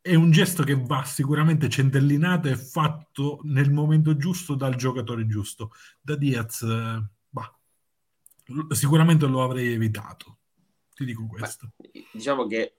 [0.02, 5.70] è un gesto che va sicuramente centellinato e fatto nel momento giusto dal giocatore giusto.
[6.00, 7.56] Da Diaz, eh, bah,
[8.70, 10.38] sicuramente lo avrei evitato.
[10.94, 11.70] Ti dico questo.
[11.76, 12.74] Beh, diciamo che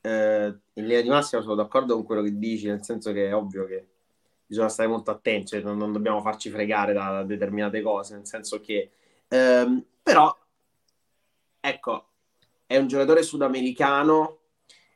[0.00, 3.34] eh, in linea di massima sono d'accordo con quello che dici, nel senso che è
[3.34, 3.86] ovvio che
[4.46, 8.26] bisogna stare molto attenti, cioè non, non dobbiamo farci fregare da, da determinate cose, nel
[8.26, 8.92] senso che
[9.28, 10.34] Um, però,
[11.60, 12.08] ecco,
[12.66, 14.38] è un giocatore sudamericano,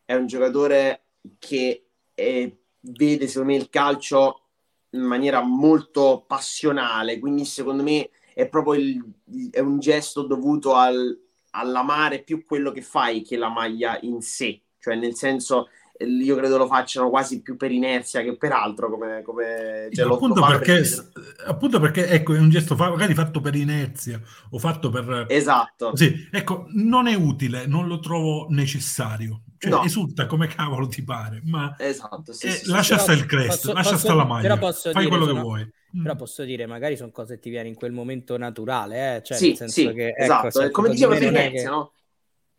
[0.05, 1.03] è un giocatore
[1.39, 4.43] che è, vede, secondo me, il calcio
[4.91, 11.19] in maniera molto passionale, quindi secondo me è proprio il, è un gesto dovuto al,
[11.51, 15.69] all'amare più quello che fai che la maglia in sé, cioè nel senso
[16.05, 20.45] io credo lo facciano quasi più per inerzia che per altro come, come cioè, appunto,
[20.45, 21.13] perché, per...
[21.47, 25.95] appunto perché ecco è un gesto fa, magari fatto per inerzia o fatto per esatto.
[25.95, 29.85] Sì, ecco non è utile non lo trovo necessario cioè, no.
[29.85, 33.97] esulta come cavolo ti pare ma esatto, sì, eh, sì, lascia stare il cresto lascia
[33.97, 35.35] stare la maglia fai dire, quello sono...
[35.35, 35.73] che vuoi
[36.03, 39.23] però posso dire, magari sono cose che ti viene in quel momento naturale, eh?
[39.23, 41.93] cioè, sì, sì, che, ecco, esatto, come diceva Venezia, no?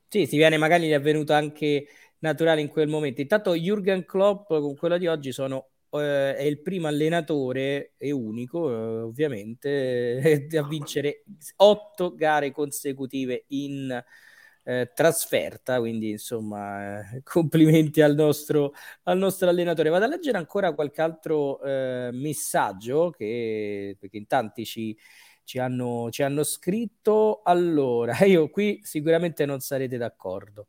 [0.07, 1.87] Sì, ti viene magari è avvenuto anche
[2.19, 3.21] naturale in quel momento.
[3.21, 8.69] Intanto Jürgen Klopp con quello di oggi sono, eh, è il primo allenatore e unico
[8.69, 11.23] eh, ovviamente a vincere
[11.55, 14.03] otto gare consecutive in
[14.63, 18.73] eh, trasferta, quindi insomma eh, complimenti al nostro,
[19.03, 19.89] al nostro allenatore.
[19.89, 24.97] Vado a leggere ancora qualche altro eh, messaggio che, perché in tanti ci,
[25.43, 27.41] ci hanno, ci hanno scritto.
[27.43, 30.67] Allora, io qui sicuramente non sarete d'accordo.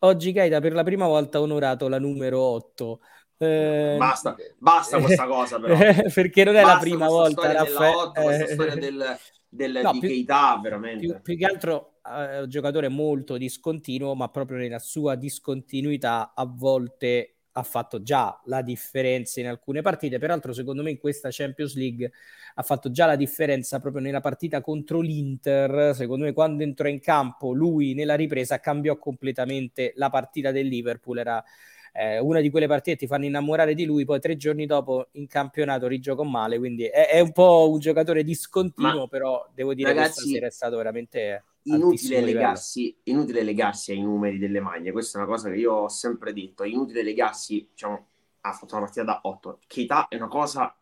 [0.00, 3.00] Oggi Keita per la prima volta ha onorato la numero 8.
[3.38, 3.96] Eh...
[3.98, 5.76] Basta, basta questa cosa però.
[6.12, 7.52] perché non è basta la prima volta.
[7.52, 7.96] Raffa...
[7.96, 11.06] 8, questa storia del, del, no, di più, Keita, veramente.
[11.06, 16.44] Più, più che altro è un giocatore molto discontinuo, ma proprio nella sua discontinuità a
[16.44, 20.18] volte ha fatto già la differenza in alcune partite.
[20.18, 22.10] Peraltro, secondo me, in questa Champions League
[22.54, 25.94] ha fatto già la differenza proprio nella partita contro l'Inter.
[25.94, 31.18] Secondo me, quando entrò in campo, lui nella ripresa cambiò completamente la partita del Liverpool.
[31.18, 31.44] Era
[31.92, 34.06] eh, una di quelle partite che ti fanno innamorare di lui.
[34.06, 36.58] Poi, tre giorni dopo, in campionato, rigioco male.
[36.58, 40.50] Quindi è, è un po' un giocatore discontinuo, Ma, però devo dire che stasera è
[40.50, 44.92] stato veramente inutile legarsi, inutile legarsi, ai numeri delle maglie.
[44.92, 46.62] Questa è una cosa che io ho sempre detto.
[46.62, 48.06] È inutile legarsi, diciamo,
[48.40, 49.60] ha fatto una partita da 8.
[49.66, 50.74] Keita è una cosa,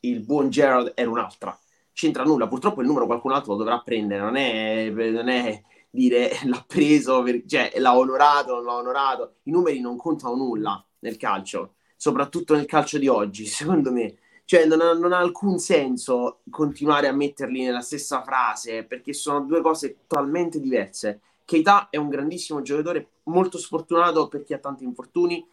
[0.00, 1.58] il buon Gerard era un'altra.
[1.92, 2.48] C'entra nulla.
[2.48, 4.20] Purtroppo il numero qualcun altro lo dovrà prendere.
[4.20, 9.34] Non è, non è dire l'ha preso, per, cioè l'ha onorato, non l'ha onorato.
[9.44, 14.16] I numeri non contano nulla nel calcio, soprattutto nel calcio di oggi, secondo me.
[14.50, 19.42] Cioè, non ha, non ha, alcun senso continuare a metterli nella stessa frase perché sono
[19.42, 21.20] due cose totalmente diverse.
[21.44, 25.46] Keita è un grandissimo giocatore, molto sfortunato perché ha tanti infortuni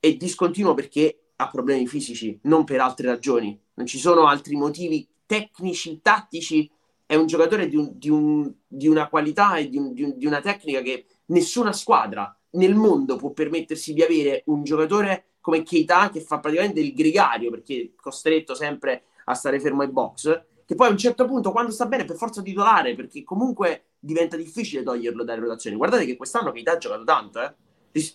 [0.00, 3.60] e discontinuo perché ha problemi fisici, non per altre ragioni.
[3.74, 6.70] Non ci sono altri motivi tecnici, tattici.
[7.04, 10.40] È un giocatore di, un, di, un, di una qualità e di, un, di, una
[10.40, 16.20] tecnica che nessuna squadra nel mondo può permettersi di avere un giocatore come Keita che
[16.20, 20.88] fa praticamente il gregario perché è costretto sempre a stare fermo ai box che poi
[20.88, 25.24] a un certo punto quando sta bene per forza titolare perché comunque diventa difficile toglierlo
[25.24, 27.54] dalle rotazioni guardate che quest'anno Keita ha giocato tanto eh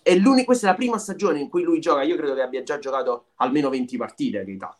[0.04, 2.04] è questa è la prima stagione in cui lui gioca.
[2.04, 4.78] Io credo che abbia già giocato almeno 20 partite a Keita.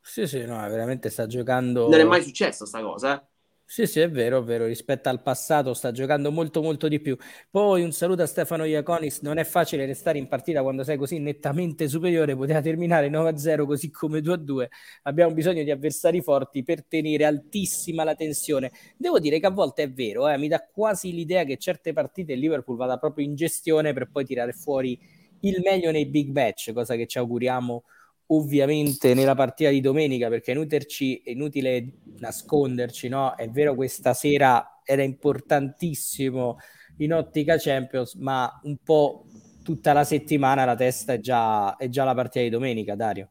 [0.00, 1.88] Sì, sì, no, veramente sta giocando.
[1.88, 3.26] Non è mai successa sta cosa, eh?
[3.66, 7.16] Sì, sì, è vero, è vero, rispetto al passato sta giocando molto molto di più.
[7.50, 11.18] Poi un saluto a Stefano Iaconis, non è facile restare in partita quando sei così
[11.18, 14.68] nettamente superiore, poteva terminare 9-0 così come 2-2.
[15.04, 18.70] Abbiamo bisogno di avversari forti per tenere altissima la tensione.
[18.96, 22.34] Devo dire che a volte è vero, eh, mi dà quasi l'idea che certe partite
[22.34, 24.98] il Liverpool vada proprio in gestione per poi tirare fuori
[25.40, 27.84] il meglio nei big match, cosa che ci auguriamo
[28.28, 33.34] ovviamente nella partita di domenica perché è inutile, nasconderci, no?
[33.34, 36.58] È vero questa sera era importantissimo
[36.98, 39.26] in ottica Champions, ma un po'
[39.62, 43.30] tutta la settimana la testa è già, è già la partita di domenica, Dario.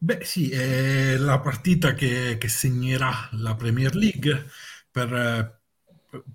[0.00, 4.46] Beh sì, è la partita che, che segnerà la Premier League
[4.90, 5.57] per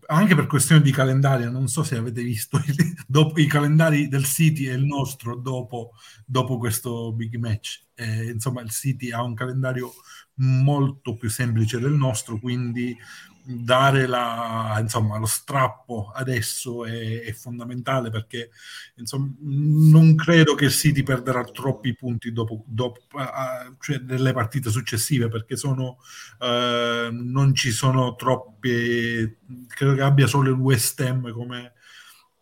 [0.07, 2.73] anche per questione di calendario, non so se avete visto i,
[3.07, 5.93] dopo, i calendari del City e il nostro dopo,
[6.25, 7.81] dopo questo big match.
[7.95, 9.93] Eh, insomma, il City ha un calendario
[10.35, 12.95] molto più semplice del nostro, quindi
[13.45, 18.51] dare la, insomma, lo strappo adesso è, è, fondamentale perché
[18.95, 24.69] insomma, non credo che il City perderà troppi punti dopo, dopo uh, cioè nelle partite
[24.69, 25.97] successive perché sono,
[26.39, 31.73] uh, non ci sono troppe credo che abbia solo il West Ham come,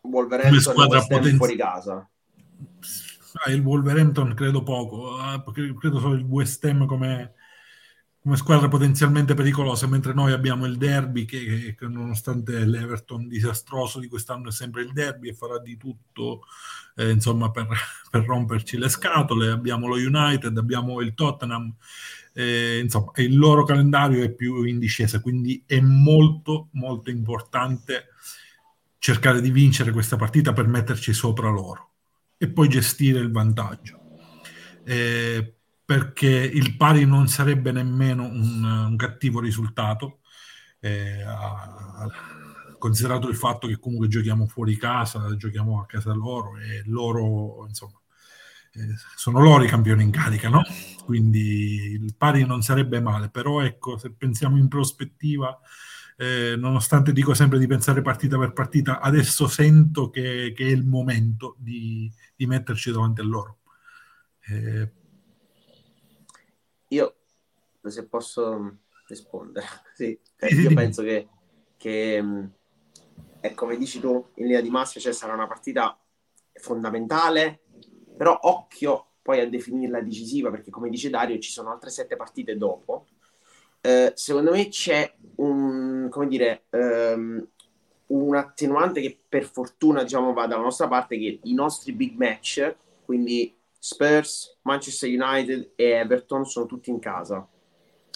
[0.00, 2.08] come squadra potenziale fuori casa.
[3.44, 7.32] Ah, il Wolverhampton credo poco uh, credo solo il West Ham come
[8.22, 14.06] come squadra potenzialmente pericolosa, mentre noi abbiamo il derby che, che, nonostante l'Everton disastroso di
[14.06, 16.42] quest'anno è sempre il derby e farà di tutto
[16.94, 17.66] eh, insomma per,
[18.08, 21.74] per, romperci le scatole, abbiamo lo United, abbiamo il Tottenham,
[22.32, 28.10] eh, insomma il loro calendario è più in discesa, quindi è molto molto importante
[28.98, 31.94] cercare di vincere questa partita per metterci sopra loro
[32.38, 33.98] e poi gestire il vantaggio.
[34.84, 35.54] Eh,
[35.92, 40.20] perché il pari non sarebbe nemmeno un, un cattivo risultato,
[40.80, 41.22] eh,
[42.78, 48.00] considerato il fatto che comunque giochiamo fuori casa, giochiamo a casa loro e loro, insomma,
[48.72, 50.62] eh, sono loro i campioni in carica, no?
[51.04, 55.60] Quindi il pari non sarebbe male, però ecco, se pensiamo in prospettiva,
[56.16, 60.86] eh, nonostante dico sempre di pensare partita per partita, adesso sento che, che è il
[60.86, 63.58] momento di, di metterci davanti a loro.
[64.48, 64.90] Eh,
[66.92, 67.16] io,
[67.82, 71.28] se posso rispondere, sì, cioè, io penso che,
[71.76, 72.24] che
[73.40, 75.98] è come dici tu, in linea di massima cioè, sarà una partita
[76.54, 77.60] fondamentale,
[78.16, 82.56] però occhio poi a definirla decisiva, perché come dice Dario ci sono altre sette partite
[82.56, 83.06] dopo.
[83.80, 87.44] Eh, secondo me c'è un, come dire, um,
[88.06, 92.76] un attenuante che per fortuna diciamo, va dalla nostra parte, che i nostri big match,
[93.04, 97.44] quindi Spurs, Manchester United e Everton sono tutti in casa.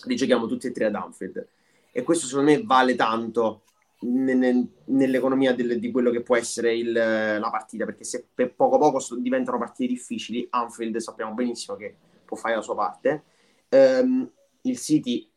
[0.04, 1.44] Li giochiamo tutti e tre ad Anfield.
[1.90, 3.62] E questo secondo me vale tanto
[4.02, 8.78] nell'economia del, di quello che può essere il, la partita, perché se per poco a
[8.78, 13.24] poco diventano partite difficili, Anfield sappiamo benissimo che può fare la sua parte.
[13.70, 14.30] Um,
[14.62, 15.28] il City,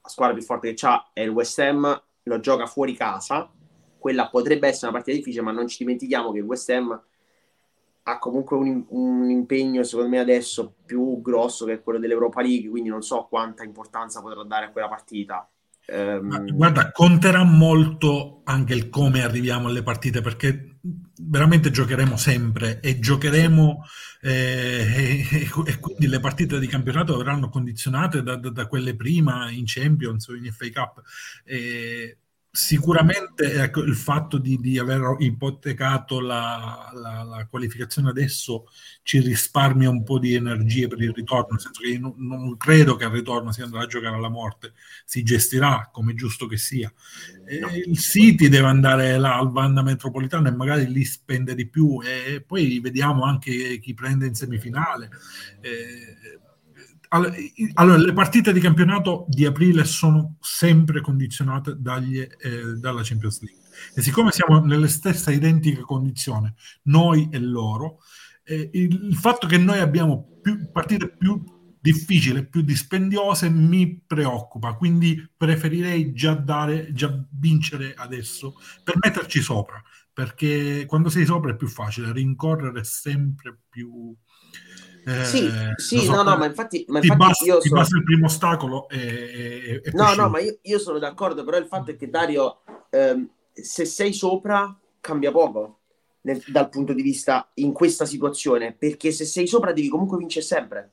[0.00, 3.50] la squadra più forte che ha è il West Ham, lo gioca fuori casa.
[3.98, 7.02] Quella potrebbe essere una partita difficile, ma non ci dimentichiamo che il West Ham
[8.08, 12.88] ha comunque un, un, impegno, secondo me, adesso più grosso che quello dell'Europa League, quindi
[12.88, 15.48] non so quanta importanza potrà dare a quella partita.
[15.90, 16.54] Um...
[16.54, 20.78] Guarda, conterà molto anche il come arriviamo alle partite, perché
[21.20, 23.84] veramente giocheremo sempre e giocheremo
[24.22, 29.50] eh, e, e, quindi le partite di campionato verranno condizionate da, da, da, quelle prima
[29.50, 31.02] in Champions o in FA Cup.
[31.44, 32.16] Eh,
[32.50, 38.68] Sicuramente ecco, il fatto di, di aver ipotecato la, la, la, qualificazione adesso
[39.02, 42.56] ci risparmia un po' di energie per il ritorno, nel senso che io non, non
[42.56, 44.72] credo che al ritorno si andrà a giocare alla morte,
[45.04, 46.90] si gestirà come giusto che sia.
[47.44, 52.00] E il City deve andare là al Vanda Metropolitano e magari lì spende di più
[52.02, 55.10] e poi vediamo anche chi prende in semifinale.
[55.60, 56.46] Eh,
[57.08, 63.60] allora, le partite di campionato di aprile sono sempre condizionate dagli, eh, dalla Champions League.
[63.94, 66.52] E siccome siamo nelle stesse identiche condizioni,
[66.84, 68.00] noi e loro,
[68.44, 71.42] eh, il, fatto che noi abbiamo più partite più
[71.80, 74.74] difficili, più dispendiose, mi preoccupa.
[74.74, 79.82] Quindi preferirei già dare, già vincere adesso per metterci sopra.
[80.12, 84.12] Perché quando sei sopra è più facile, rincorrere sempre più
[85.08, 87.80] eh, sì, sì so, no, no, ma infatti, ma infatti basta, io sono...
[87.80, 91.66] basta il primo ostacolo e, e No, no, ma io, io, sono d'accordo, però il
[91.66, 95.78] fatto è che Dario, ehm, se sei sopra, cambia poco
[96.22, 100.44] nel, dal punto di vista in questa situazione, perché se sei sopra devi comunque vincere
[100.44, 100.92] sempre.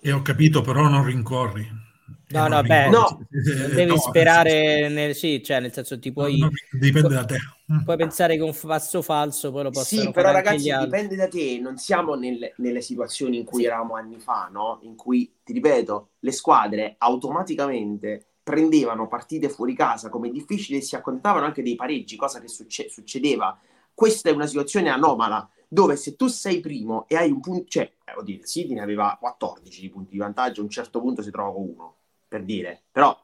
[0.00, 1.88] E ho capito, però non rincorri.
[2.30, 3.26] No, no, beh, no.
[3.28, 6.38] devi no, sperare, nel, sì, cioè nel senso ti puoi...
[6.38, 7.38] No, dipende da te.
[7.84, 11.58] Puoi pensare che un passo falso poi lo possono Sì, però ragazzi, dipende da te,
[11.58, 13.66] non siamo nelle, nelle situazioni in cui sì.
[13.66, 14.78] eravamo anni fa, no?
[14.82, 20.94] In cui, ti ripeto, le squadre automaticamente prendevano partite fuori casa come difficili e si
[20.94, 23.58] accontavano anche dei pareggi, cosa che succe- succedeva.
[23.92, 27.90] Questa è una situazione anomala, dove se tu sei primo e hai un punto, cioè,
[28.04, 31.22] eh, oddio, il City ne aveva 14 di punti di vantaggio, a un certo punto
[31.22, 31.94] si trova con uno
[32.30, 33.18] per dire, però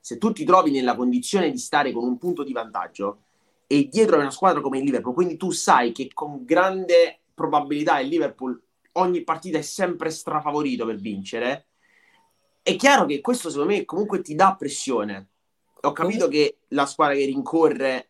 [0.00, 3.22] se tu ti trovi nella condizione di stare con un punto di vantaggio
[3.68, 8.00] e dietro è una squadra come il Liverpool, quindi tu sai che con grande probabilità
[8.00, 8.60] il Liverpool
[8.92, 11.66] ogni partita è sempre strafavorito per vincere,
[12.60, 15.28] è chiaro che questo secondo me comunque ti dà pressione.
[15.82, 18.08] Ho capito che la squadra che rincorre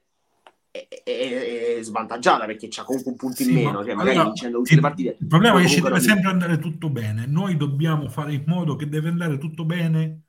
[0.71, 4.59] è, è, è svantaggiata perché c'ha comunque un punto in meno, cioè magari allora, vincendo
[4.59, 5.17] tutte il, le partite.
[5.21, 7.27] Il problema è che ci deve sempre andare tutto bene.
[7.27, 10.28] Noi dobbiamo fare in modo che deve andare tutto bene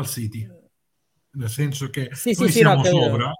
[0.00, 0.48] al City,
[1.32, 3.32] nel senso che sì, noi sì, siamo sì, sopra,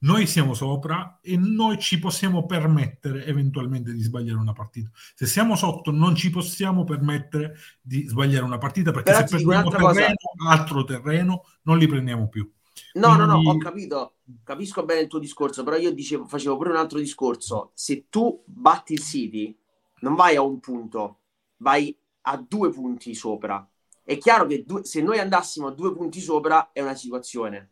[0.00, 4.90] noi siamo sopra e noi ci possiamo permettere eventualmente di sbagliare una partita.
[5.14, 9.70] Se siamo sotto non ci possiamo permettere di sbagliare una partita perché Però se prendiamo
[9.70, 10.14] terreno,
[10.48, 12.50] altro terreno non li prendiamo più.
[12.94, 13.26] No, Quindi...
[13.26, 16.76] no, no, ho capito, capisco bene il tuo discorso, però io dicevo, facevo pure un
[16.76, 17.70] altro discorso.
[17.74, 19.56] Se tu batti il City,
[20.00, 21.20] non vai a un punto,
[21.58, 23.66] vai a due punti sopra
[24.04, 27.70] è chiaro che due, se noi andassimo a due punti sopra è una situazione,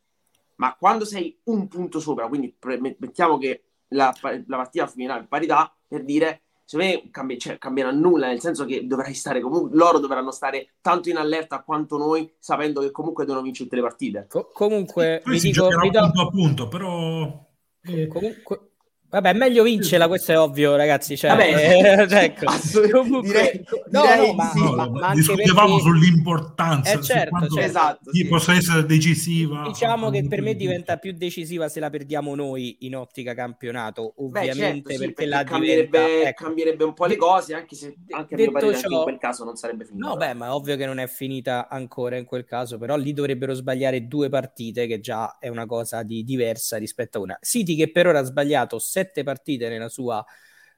[0.57, 5.29] ma quando sei un punto sopra, quindi pre- mettiamo che la, la partita finirà in
[5.29, 9.77] parità, per dire, secondo me cambia, cioè, cambierà nulla, nel senso che dovrai stare comunque,
[9.77, 13.87] loro dovranno stare tanto in allerta quanto noi, sapendo che comunque devono vincere tutte le
[13.87, 14.27] partite.
[14.29, 16.01] Co- comunque, Poi vi dico, vi do...
[16.01, 17.51] punto a punto, però...
[17.83, 18.07] Eh...
[18.07, 18.72] Comunque,
[19.13, 21.19] Vabbè, meglio vincerla, questo è ovvio, ragazzi.
[21.19, 22.47] Cioè, Vabbè, eh, ecco.
[22.91, 24.75] Comunque, direi, no, direi no, ma, sì.
[24.75, 25.83] ma, ma discutevamo perché...
[25.83, 27.59] sull'importanza, eh, certo, su certo.
[27.59, 28.27] Esatto, sì.
[28.27, 29.65] possa essere decisiva.
[29.67, 34.55] Diciamo che per me diventa più decisiva se la perdiamo noi in ottica campionato, ovviamente,
[34.55, 36.45] Beh, certo, perché, perché la cambierebbe, diventa, ecco.
[36.45, 39.45] cambierebbe, un po' le cose, anche se anche a mio parere ciò, in quel caso
[39.45, 40.09] non sarebbe finita.
[40.09, 43.53] No, beh, ma ovvio che non è finita ancora in quel caso, però lì dovrebbero
[43.53, 47.39] sbagliare due partite, che già è una cosa di diversa rispetto a una.
[47.43, 50.25] City che per ora ha sbagliato sette partite nella sua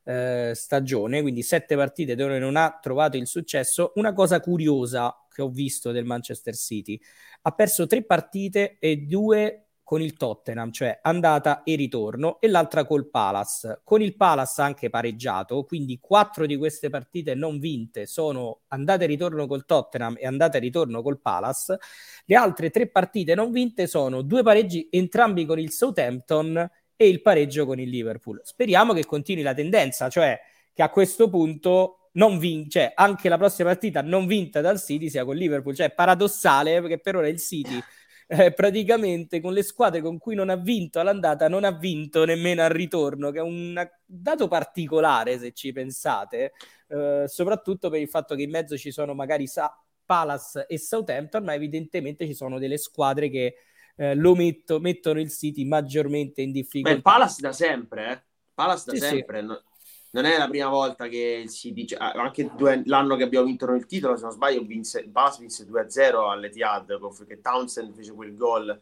[0.05, 3.93] eh, stagione, quindi sette partite dove non ha trovato il successo.
[3.97, 6.99] Una cosa curiosa che ho visto del Manchester City,
[7.43, 12.87] ha perso tre partite e due con il Tottenham, cioè andata e ritorno, e l'altra
[12.87, 13.83] col Palace.
[13.85, 19.07] Con il Palace anche pareggiato, quindi quattro di queste partite non vinte sono andate e
[19.09, 21.79] ritorno col Tottenham e andate e ritorno col Palace.
[22.25, 27.22] Le altre tre partite non vinte sono due pareggi entrambi con il Southampton e il
[27.22, 28.40] pareggio con il Liverpool.
[28.45, 30.38] Speriamo che continui la tendenza, cioè
[30.72, 35.09] che a questo punto non vince, cioè anche la prossima partita non vinta dal City
[35.09, 37.80] sia con Liverpool, cioè paradossale perché per ora il City
[38.26, 42.62] eh, praticamente con le squadre con cui non ha vinto all'andata non ha vinto nemmeno
[42.62, 43.74] al ritorno, che è un
[44.05, 46.53] dato particolare se ci pensate,
[46.88, 51.45] eh, soprattutto per il fatto che in mezzo ci sono magari Sa- Palace e Southampton,
[51.45, 53.55] ma evidentemente ci sono delle squadre che
[53.97, 56.97] eh, lo metto, mettono il City maggiormente in difficoltà.
[56.97, 58.22] Beh, Palace da sempre, eh?
[58.55, 59.40] Palace da sì, sempre.
[59.40, 59.47] Sì.
[59.47, 59.62] No,
[60.11, 63.70] non è la prima volta che il City, cioè, anche due, l'anno che abbiamo vinto
[63.72, 68.80] il titolo, se non sbaglio, vinse, Palace vinse 2-0 all'Etihad, perché Townsend fece quel gol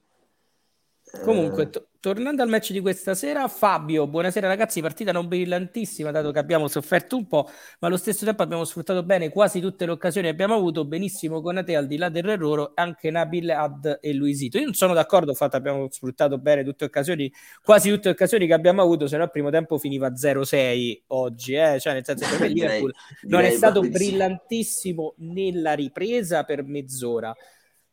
[1.20, 6.32] Comunque, to- tornando al match di questa sera, Fabio, buonasera ragazzi, partita non brillantissima dato
[6.32, 7.48] che abbiamo sofferto un po',
[7.80, 11.42] ma allo stesso tempo abbiamo sfruttato bene quasi tutte le occasioni che abbiamo avuto, benissimo
[11.42, 14.56] con Ate al di là dell'errore, anche Nabil Ad e Luisito.
[14.56, 17.32] Io non sono d'accordo, fatto abbiamo sfruttato bene tutte le occasioni,
[17.62, 21.54] quasi tutte le occasioni che abbiamo avuto, se no al primo tempo finiva 0-6 oggi,
[21.54, 21.78] eh?
[21.78, 22.92] cioè nel senso che per Liverpool
[23.24, 27.36] non è stato brillantissimo nella ripresa per mezz'ora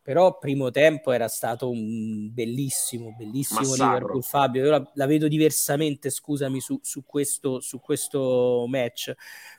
[0.10, 3.93] però primo tempo era stato un bellissimo, bellissimo Massacro.
[3.93, 9.14] Liverpool Fabio, io la, la vedo diversamente, scusami, su, su, questo, su questo match.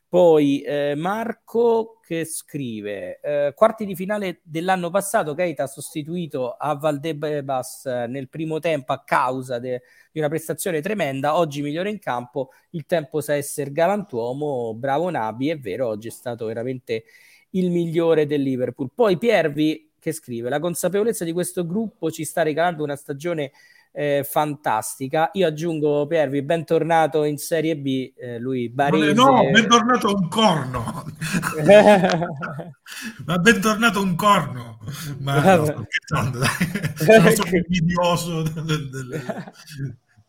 [0.08, 6.74] Poi eh, Marco che scrive: eh, Quarti di finale dell'anno passato, Keita ha sostituito a
[6.74, 11.36] Valdebebas nel primo tempo a causa de- di una prestazione tremenda.
[11.38, 12.48] Oggi migliore in campo.
[12.70, 14.74] Il tempo sa essere galantuomo.
[14.74, 17.04] Bravo Nabi, è vero, oggi è stato veramente
[17.50, 18.90] il migliore del Liverpool.
[18.92, 23.52] Poi Piervi che scrive: La consapevolezza di questo gruppo ci sta regalando una stagione
[23.92, 25.30] eh, fantastica.
[25.34, 29.12] Io aggiungo Piervi, bentornato in Serie B, eh, lui Barese.
[29.12, 31.04] No, bentornato un corno.
[33.26, 34.78] Ma bentornato un corno.
[35.18, 36.48] Ma no, sto scherzando, dai.
[36.96, 39.22] Sono solo invidioso del, del,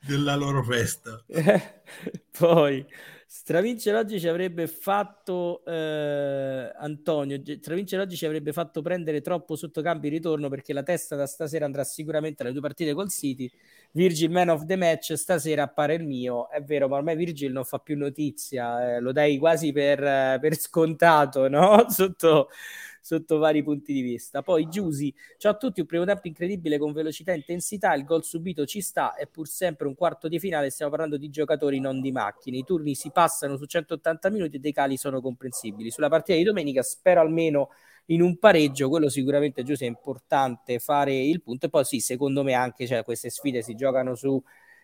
[0.05, 1.23] della loro festa.
[2.37, 2.85] Poi
[3.33, 9.81] Stravincere oggi ci avrebbe fatto eh, Antonio, Stravincere oggi ci avrebbe fatto prendere troppo sotto
[9.81, 13.49] campo il ritorno perché la testa da stasera andrà sicuramente alle due partite col City.
[13.93, 17.63] Virgil Man of the Match stasera appare il mio, è vero, ma ormai Virgil non
[17.63, 21.85] fa più notizia, eh, lo dai quasi per, per scontato, no?
[21.89, 22.49] Sotto
[23.01, 24.41] sotto vari punti di vista.
[24.41, 28.23] Poi Giusi, ciao a tutti, un primo tempo incredibile con velocità e intensità, il gol
[28.23, 31.99] subito ci sta, è pur sempre un quarto di finale, stiamo parlando di giocatori non
[31.99, 35.91] di macchine, i turni si passano su 180 minuti e dei cali sono comprensibili.
[35.91, 37.69] Sulla partita di domenica spero almeno
[38.05, 42.43] in un pareggio, quello sicuramente Giuseppe è importante fare il punto e poi sì, secondo
[42.43, 44.41] me anche cioè, queste sfide si giocano su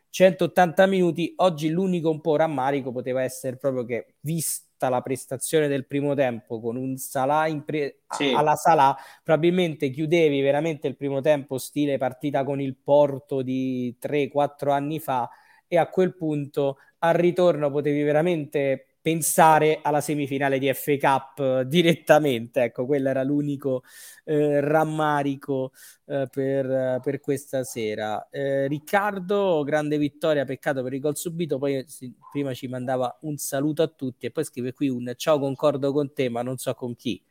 [0.09, 5.87] 180 minuti, oggi l'unico un po' rammarico poteva essere proprio che visto la prestazione del
[5.87, 8.31] primo tempo con un Salah pre- sì.
[8.33, 14.71] alla Salah, probabilmente chiudevi veramente il primo tempo stile partita con il Porto di 3-4
[14.71, 15.29] anni fa
[15.67, 22.63] e a quel punto al ritorno potevi veramente pensare alla semifinale di FA Cup direttamente.
[22.63, 23.83] Ecco, quello era l'unico
[24.25, 25.71] eh, rammarico
[26.07, 28.27] eh, per, per, questa sera.
[28.29, 31.57] Eh, Riccardo, grande vittoria, peccato per il gol subito.
[31.57, 35.39] Poi si, prima ci mandava un saluto a tutti e poi scrive qui un ciao,
[35.39, 37.23] concordo con te, ma non so con chi.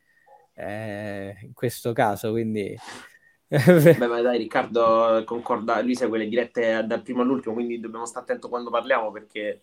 [0.55, 2.75] Eh, in questo caso, quindi.
[3.47, 8.25] Beh, ma dai, Riccardo concorda, lui segue le dirette dal primo all'ultimo, quindi dobbiamo stare
[8.25, 9.61] attenti quando parliamo perché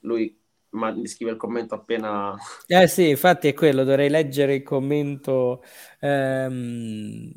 [0.00, 0.41] lui
[0.72, 2.34] ma mi scrive il commento appena...
[2.66, 5.62] Eh sì, infatti è quello, dovrei leggere il commento.
[6.00, 7.30] Ehm,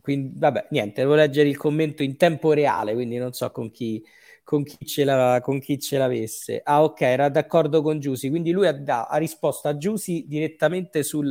[0.00, 4.02] quindi, vabbè, niente, devo leggere il commento in tempo reale, quindi non so con chi,
[4.42, 6.60] con chi, ce, la, con chi ce l'avesse.
[6.64, 11.30] Ah, ok, era d'accordo con Giussi, quindi lui ha, ha risposto a Giussi direttamente sul...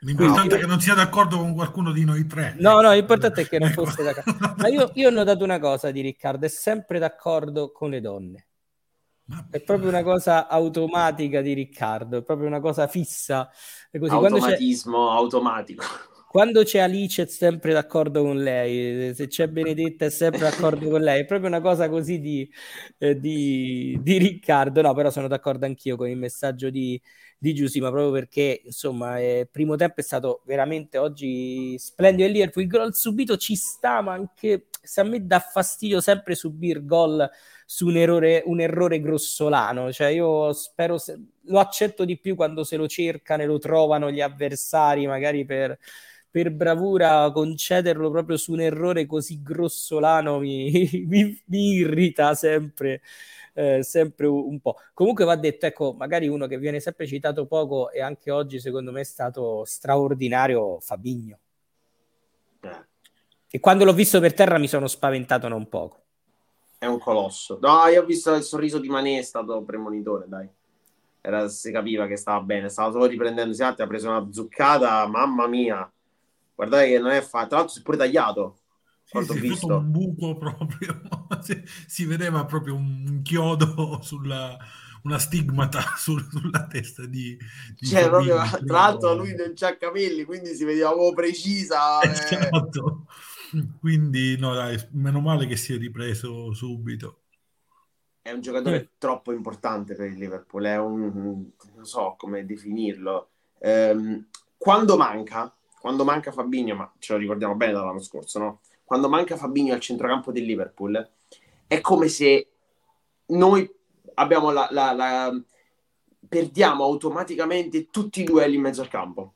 [0.00, 2.54] L'importante quindi, è che non sia d'accordo con qualcuno di noi tre.
[2.58, 3.86] No, no, l'importante è che non ecco.
[3.86, 4.54] fosse d'accordo.
[4.58, 8.45] Ma io, io ho notato una cosa di Riccardo, è sempre d'accordo con le donne.
[9.50, 13.50] È proprio una cosa automatica di Riccardo, è proprio una cosa fissa.
[13.90, 14.12] È così.
[14.12, 15.82] Automatismo quando automatico.
[16.28, 21.00] Quando c'è Alice è sempre d'accordo con lei, se c'è Benedetta è sempre d'accordo con
[21.00, 22.48] lei, è proprio una cosa così di,
[22.98, 24.82] eh, di, di Riccardo.
[24.82, 27.00] No, però sono d'accordo anch'io con il messaggio di,
[27.38, 32.26] di Giussi, ma proprio perché insomma il eh, primo tempo è stato veramente oggi splendido.
[32.26, 36.34] Il Liverpool il gol subito ci sta, ma anche se a me dà fastidio sempre
[36.34, 37.28] subire gol
[37.66, 39.92] su un errore, un errore grossolano.
[39.92, 44.10] Cioè, io spero, se, lo accetto di più quando se lo cercano e lo trovano
[44.10, 45.78] gli avversari, magari per,
[46.36, 50.70] per bravura concederlo proprio su un errore così grossolano mi,
[51.08, 53.00] mi, mi irrita sempre.
[53.54, 54.76] Eh, sempre un po'.
[54.92, 58.92] Comunque va detto, ecco, magari uno che viene sempre citato poco e anche oggi secondo
[58.92, 61.38] me è stato straordinario, Fabigno.
[62.60, 62.84] Eh.
[63.48, 66.02] E quando l'ho visto per terra mi sono spaventato non poco
[66.76, 67.58] è un colosso.
[67.62, 70.46] No, io ho visto il sorriso di Manè, è stato premonitore, dai.
[71.22, 75.46] Era, si capiva che stava bene, stava solo riprendendosi attimo, ha preso una zuccata, mamma
[75.46, 75.90] mia.
[76.56, 78.58] Guardate che non è fatto, tra l'altro si è pure tagliato.
[79.04, 79.76] Sì, si visto.
[79.76, 81.00] un buco proprio,
[81.40, 84.58] si, si, vedeva proprio un chiodo sulla
[85.04, 87.38] una stigmata sul, sulla testa di,
[87.78, 93.06] di cioè, proprio, tra l'altro lui non c'ha capelli quindi si vedeva proprio precisa esatto.
[93.08, 93.36] Eh.
[93.78, 97.20] Quindi, no, dai, meno male che si è ripreso subito.
[98.22, 98.88] È un giocatore eh.
[98.98, 103.30] troppo importante per il Liverpool, è un, non so come definirlo.
[103.60, 104.26] Ehm,
[104.56, 105.55] quando manca,
[105.86, 108.60] quando manca Fabinho, ma ce lo ricordiamo bene dall'anno scorso, no?
[108.82, 111.10] Quando manca Fabinho al centrocampo del Liverpool,
[111.68, 112.48] è come se
[113.26, 113.72] noi
[114.14, 115.40] abbiamo la, la, la
[116.28, 119.34] perdiamo automaticamente tutti i duelli in mezzo al campo.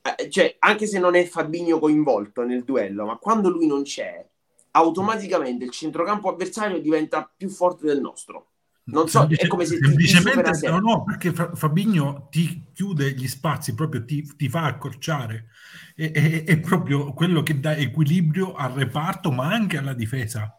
[0.00, 4.24] Eh, cioè, anche se non è Fabinho coinvolto nel duello, ma quando lui non c'è,
[4.70, 8.49] automaticamente il centrocampo avversario diventa più forte del nostro.
[8.90, 13.12] Non so, Semplice, è come se semplicemente ti, ti no, no, perché Fabigno ti chiude
[13.12, 15.48] gli spazi, proprio ti, ti fa accorciare.
[15.94, 20.54] È, è, è, proprio quello che dà equilibrio al reparto, ma anche alla difesa.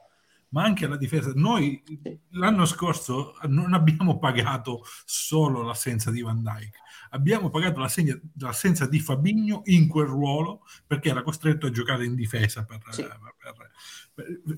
[0.49, 1.31] Ma anche alla difesa.
[1.35, 1.81] Noi
[2.31, 6.77] l'anno scorso non abbiamo pagato solo l'assenza di Van Dyke,
[7.11, 12.15] abbiamo pagato l'assegna, l'assenza di Fabigno in quel ruolo perché era costretto a giocare in
[12.15, 13.03] difesa per, sì.
[13.03, 13.71] per, per,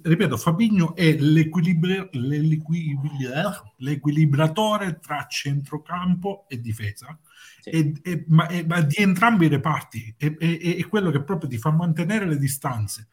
[0.02, 2.10] ripeto, Fabigno è l'equilibri-
[3.78, 7.18] l'equilibratore tra centrocampo e difesa,
[7.62, 7.70] sì.
[7.70, 11.72] e, e, ma, e, ma, di entrambi i reparti, è, quello che proprio ti fa
[11.72, 13.10] mantenere le distanze.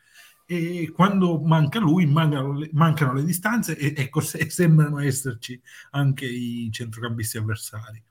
[0.46, 5.60] E quando manca lui, mancano le, mancano le distanze e, ecco, e sembrano esserci
[5.90, 8.02] anche i centrocampisti avversari.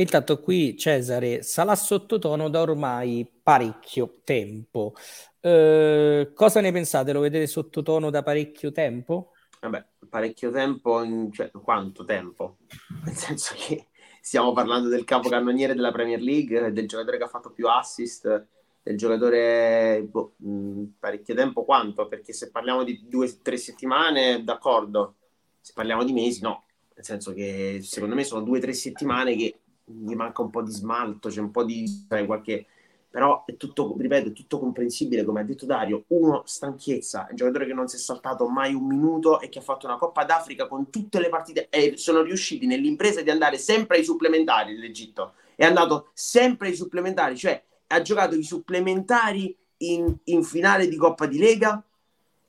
[0.00, 4.94] Intanto qui Cesare sarà sottotono da ormai parecchio tempo.
[5.40, 7.12] Eh, cosa ne pensate?
[7.12, 9.32] Lo vedete sottotono da parecchio tempo?
[9.60, 12.58] Vabbè, parecchio tempo, in, cioè quanto tempo?
[13.04, 13.88] Nel senso che
[14.20, 18.46] stiamo parlando del capocannoniere della Premier League, del giocatore che ha fatto più assist,
[18.80, 22.06] del giocatore boh, mh, parecchio tempo quanto?
[22.06, 25.16] Perché se parliamo di due o tre settimane, d'accordo,
[25.60, 26.66] se parliamo di mesi, no.
[26.94, 30.62] Nel senso che secondo me sono due o tre settimane che gli manca un po'
[30.62, 32.66] di smalto, c'è un po' di sai, qualche
[33.10, 36.04] però è tutto, ripeto, è tutto comprensibile, come ha detto Dario.
[36.08, 39.60] Uno, stanchezza, è un giocatore che non si è saltato mai un minuto e che
[39.60, 43.56] ha fatto una Coppa d'Africa con tutte le partite e sono riusciti nell'impresa di andare
[43.56, 45.32] sempre ai supplementari l'Egitto.
[45.54, 51.26] È andato sempre ai supplementari, cioè ha giocato i supplementari in, in finale di Coppa
[51.26, 51.82] di Lega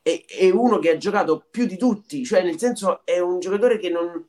[0.01, 3.77] e è uno che ha giocato più di tutti, cioè nel senso è un giocatore
[3.77, 4.27] che non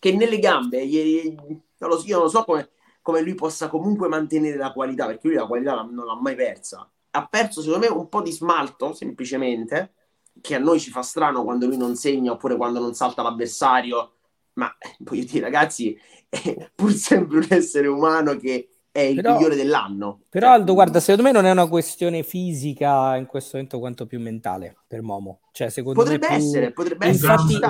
[0.00, 1.36] che nelle gambe, gli,
[1.80, 2.70] non lo so, io non so come,
[3.02, 6.88] come, lui possa comunque mantenere la qualità, perché lui la qualità non l'ha mai persa.
[7.12, 9.94] Ha perso, secondo me, un po' di smalto, semplicemente,
[10.40, 14.12] che a noi ci fa strano quando lui non segna oppure quando non salta l'avversario.
[14.54, 19.56] Ma voglio dire, ragazzi, è pur sempre un essere umano che è il però, migliore
[19.56, 20.22] dell'anno.
[20.28, 24.20] Però Aldo, guarda, secondo me non è una questione fisica in questo momento quanto più
[24.20, 25.40] mentale per Momo.
[25.52, 27.32] Cioè, secondo potrebbe me essere, potrebbe essere.
[27.32, 27.60] Infatti,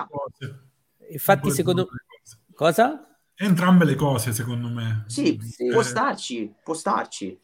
[1.11, 1.89] infatti secondo
[2.61, 3.10] Cosa?
[3.43, 5.05] Entrambe le cose, secondo me.
[5.07, 5.69] Sì, sì.
[5.69, 7.41] può starci, può starci.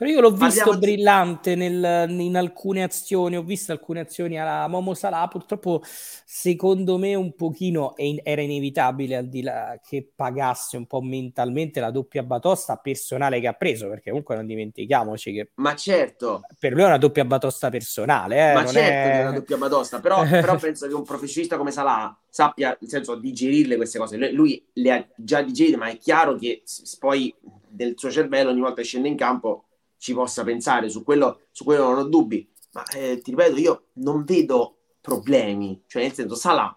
[0.00, 4.66] Però io l'ho visto Parliamo brillante nel, in alcune azioni, ho visto alcune azioni alla
[4.66, 10.86] Momo Salah, purtroppo secondo me un pochino era inevitabile al di là che pagasse un
[10.86, 15.50] po' mentalmente la doppia batosta personale che ha preso, perché comunque non dimentichiamoci che...
[15.56, 16.40] Ma certo!
[16.58, 18.52] Per lui è una doppia batosta personale.
[18.52, 18.82] Eh, Ma certo è...
[18.82, 22.88] che è una doppia batosta, però, però penso che un professionista come Salah sappia, nel
[22.88, 24.16] senso, digerirle queste cose.
[24.32, 26.62] Lui le ha già digerite, ma è chiaro che
[26.98, 27.34] poi
[27.68, 29.66] del suo cervello ogni volta che scende in campo
[30.00, 33.84] ci possa pensare, su quello, su quello non ho dubbi, ma eh, ti ripeto, io
[33.94, 36.74] non vedo problemi, cioè nel senso Salah,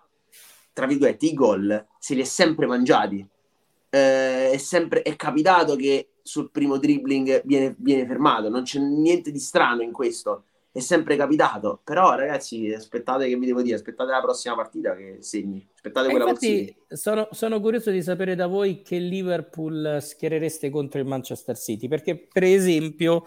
[0.73, 3.25] tra virgolette, i gol se li è sempre mangiati,
[3.89, 9.31] eh, è sempre è capitato che sul primo dribbling viene, viene fermato, non c'è niente
[9.31, 11.79] di strano in questo, è sempre capitato.
[11.83, 15.65] Però, ragazzi, aspettate che vi devo dire, aspettate la prossima partita che segni.
[15.75, 21.05] Aspettate quella infatti, sono, sono, curioso di sapere da voi che Liverpool schierereste contro il
[21.05, 21.87] Manchester City.
[21.87, 23.23] Perché, per esempio,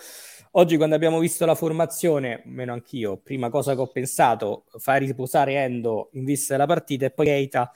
[0.53, 5.55] oggi quando abbiamo visto la formazione, meno anch'io, prima cosa che ho pensato, fare riposare
[5.55, 7.73] Endo in vista della partita e poi Keita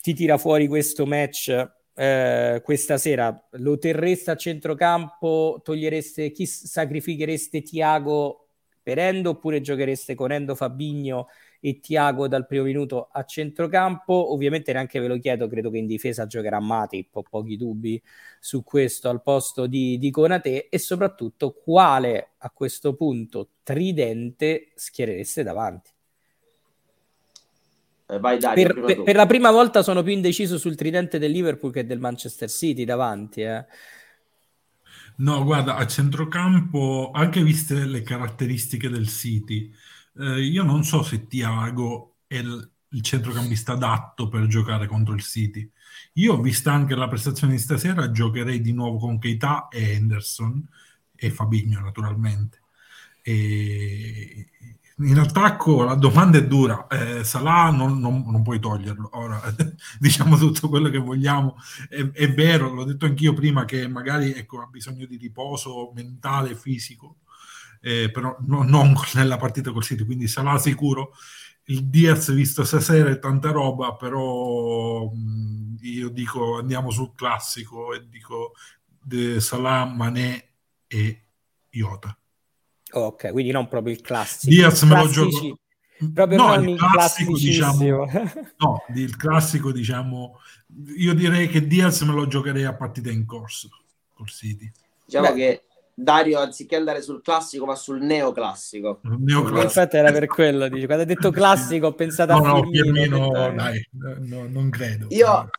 [0.00, 1.72] ti tira fuori questo match.
[2.00, 8.47] Eh, questa sera lo terreste a centrocampo, togliereste chi sacrifichereste Tiago
[8.88, 11.28] per Endo oppure giochereste con Endo Fabigno
[11.60, 14.32] e Tiago dal primo minuto a centrocampo?
[14.32, 18.02] Ovviamente neanche ve lo chiedo, credo che in difesa giocherà Matip, ho pochi dubbi
[18.40, 25.42] su questo al posto di, di Conate e soprattutto quale a questo punto tridente schierereste
[25.42, 25.90] davanti?
[28.06, 31.30] Eh, vai, Dario, per, per, per, la prima volta sono più indeciso sul tridente del
[31.30, 33.42] Liverpool che del Manchester City davanti.
[33.42, 33.66] Eh.
[35.20, 39.72] No, guarda, a centrocampo, anche viste le caratteristiche del City,
[40.16, 45.22] eh, io non so se Tiago è il, il centrocampista adatto per giocare contro il
[45.22, 45.68] City.
[46.14, 50.64] Io ho visto anche la prestazione di stasera, giocherei di nuovo con Keita e Henderson
[51.16, 52.60] e Fabigno naturalmente.
[53.22, 54.48] E
[55.00, 59.40] in attacco la domanda è dura, eh, Salah non, non, non, puoi toglierlo, ora
[59.98, 61.56] diciamo tutto quello che vogliamo,
[61.88, 66.50] è, è, vero, l'ho detto anch'io prima che magari ecco, ha bisogno di riposo mentale
[66.50, 67.18] e fisico,
[67.80, 71.12] eh, però no, non nella partita col City, quindi Salah sicuro,
[71.64, 78.08] il Diaz visto stasera è tanta roba, però mh, io dico andiamo sul classico e
[78.08, 78.52] dico
[79.38, 80.54] Salah, Mané
[80.86, 81.24] e
[81.70, 82.17] Iota.
[82.90, 84.52] Ok, quindi non proprio il classico.
[84.52, 85.58] Diaz me lo gioco.
[86.14, 88.06] Proprio no, il classico, diciamo,
[88.56, 90.38] no, il classico, diciamo,
[90.96, 93.68] io direi che Diaz me lo giocherei a partita in corso
[94.14, 94.70] col City.
[95.04, 95.34] Diciamo Beh.
[95.34, 95.62] che
[96.00, 99.00] Dario, anziché andare sul classico, va sul neoclassico.
[99.02, 99.62] neoclassico.
[99.62, 100.86] Infatti era per quello, dice.
[100.86, 103.18] quando hai detto classico ho pensato no, a no, Firmino.
[103.18, 105.06] No, dai, no, non credo.
[105.10, 105.50] Io,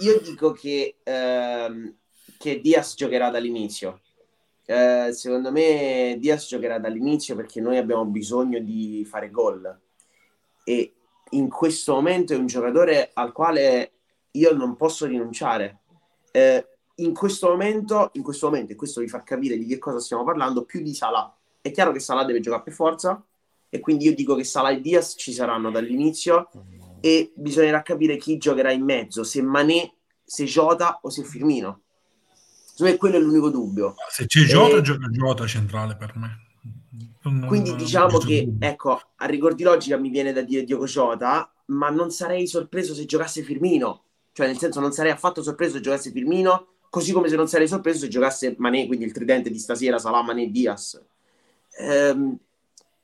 [0.00, 1.94] io dico che, ehm,
[2.36, 4.00] che Diaz giocherà dall'inizio.
[4.70, 9.80] Eh, secondo me Diaz giocherà dall'inizio perché noi abbiamo bisogno di fare gol
[10.62, 10.92] e
[11.30, 13.92] in questo momento è un giocatore al quale
[14.32, 15.78] io non posso rinunciare.
[16.32, 16.66] Eh,
[16.96, 20.22] in questo momento, in questo momento, e questo vi fa capire di che cosa stiamo
[20.24, 21.34] parlando, più di Salah.
[21.62, 23.24] È chiaro che Salah deve giocare per forza,
[23.70, 26.50] e quindi io dico che Salah e Diaz ci saranno dall'inizio,
[27.00, 29.94] e bisognerà capire chi giocherà in mezzo, se Mané,
[30.24, 31.82] se Jota o se Firmino.
[32.78, 33.96] Secondo me quello è l'unico dubbio.
[34.08, 34.82] Se c'è Jota, e...
[34.82, 36.46] gioca Jota centrale per me.
[37.22, 38.68] Non, quindi non diciamo che, dubbio.
[38.68, 42.94] ecco, a rigor di logica mi viene da dire Diogo Jota, ma non sarei sorpreso
[42.94, 44.04] se giocasse Firmino.
[44.32, 47.66] Cioè, nel senso, non sarei affatto sorpreso se giocasse Firmino Così come se non sarei
[47.66, 51.02] sorpreso se giocasse Mané, quindi il tridente di stasera, Salah, Mané, Diaz.
[51.80, 52.38] Ehm,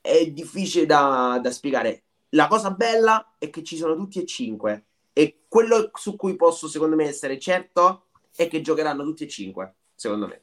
[0.01, 2.05] è difficile da, da spiegare.
[2.31, 4.85] La cosa bella è che ci sono tutti e cinque.
[5.13, 8.04] E quello su cui posso, secondo me, essere certo
[8.43, 10.43] è che giocheranno tutti e cinque, secondo me.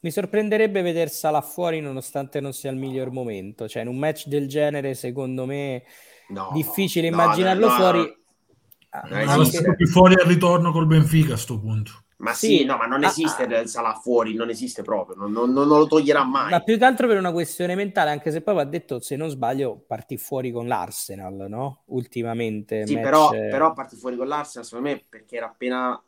[0.00, 3.68] Mi sorprenderebbe vedersela fuori nonostante non sia il miglior momento.
[3.68, 5.84] Cioè, in un match del genere, secondo me,
[6.28, 8.18] no, difficile immaginarlo no, no, fuori.
[8.90, 12.04] Ah, no, più fuori al ritorno col Benfica a questo punto.
[12.20, 15.32] Ma sì, sì no, ma non ah, esiste ah, Salah fuori, non esiste proprio, non,
[15.32, 16.50] non, non, lo toglierà mai.
[16.50, 19.30] Ma più che altro per una questione mentale, anche se poi va detto, se non
[19.30, 21.82] sbaglio, partì fuori con l'Arsenal, no?
[21.86, 22.86] Ultimamente.
[22.86, 23.04] Sì, match...
[23.04, 26.02] però, però partì fuori con l'Arsenal, secondo me, perché era appena,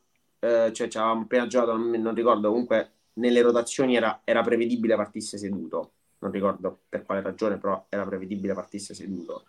[0.44, 4.96] eh, cioè ci avevamo appena giocato, non, non, ricordo, comunque nelle rotazioni era, era prevedibile
[4.96, 9.44] partisse seduto, non ricordo per quale ragione, però era prevedibile partisse seduto.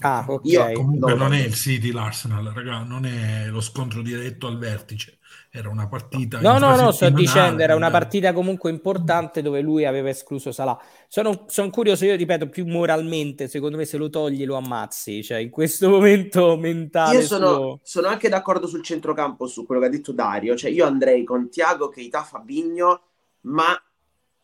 [0.00, 0.44] Ah, ok.
[0.44, 4.58] Io, comunque no, non è il City l'Arsenal, raga, non è lo scontro diretto al
[4.58, 5.18] vertice.
[5.50, 6.38] Era una partita.
[6.40, 10.78] No, no, no, sto dicendo, era una partita comunque importante dove lui aveva escluso Salah.
[11.08, 15.38] Sono, sono curioso, io ripeto, più moralmente, secondo me se lo togli lo ammazzi, cioè
[15.38, 17.16] in questo momento mentale.
[17.16, 17.80] Io sono, suo...
[17.82, 21.48] sono anche d'accordo sul centrocampo, su quello che ha detto Dario, cioè io andrei con
[21.48, 23.00] Tiago, Keita, Fabigno,
[23.42, 23.80] ma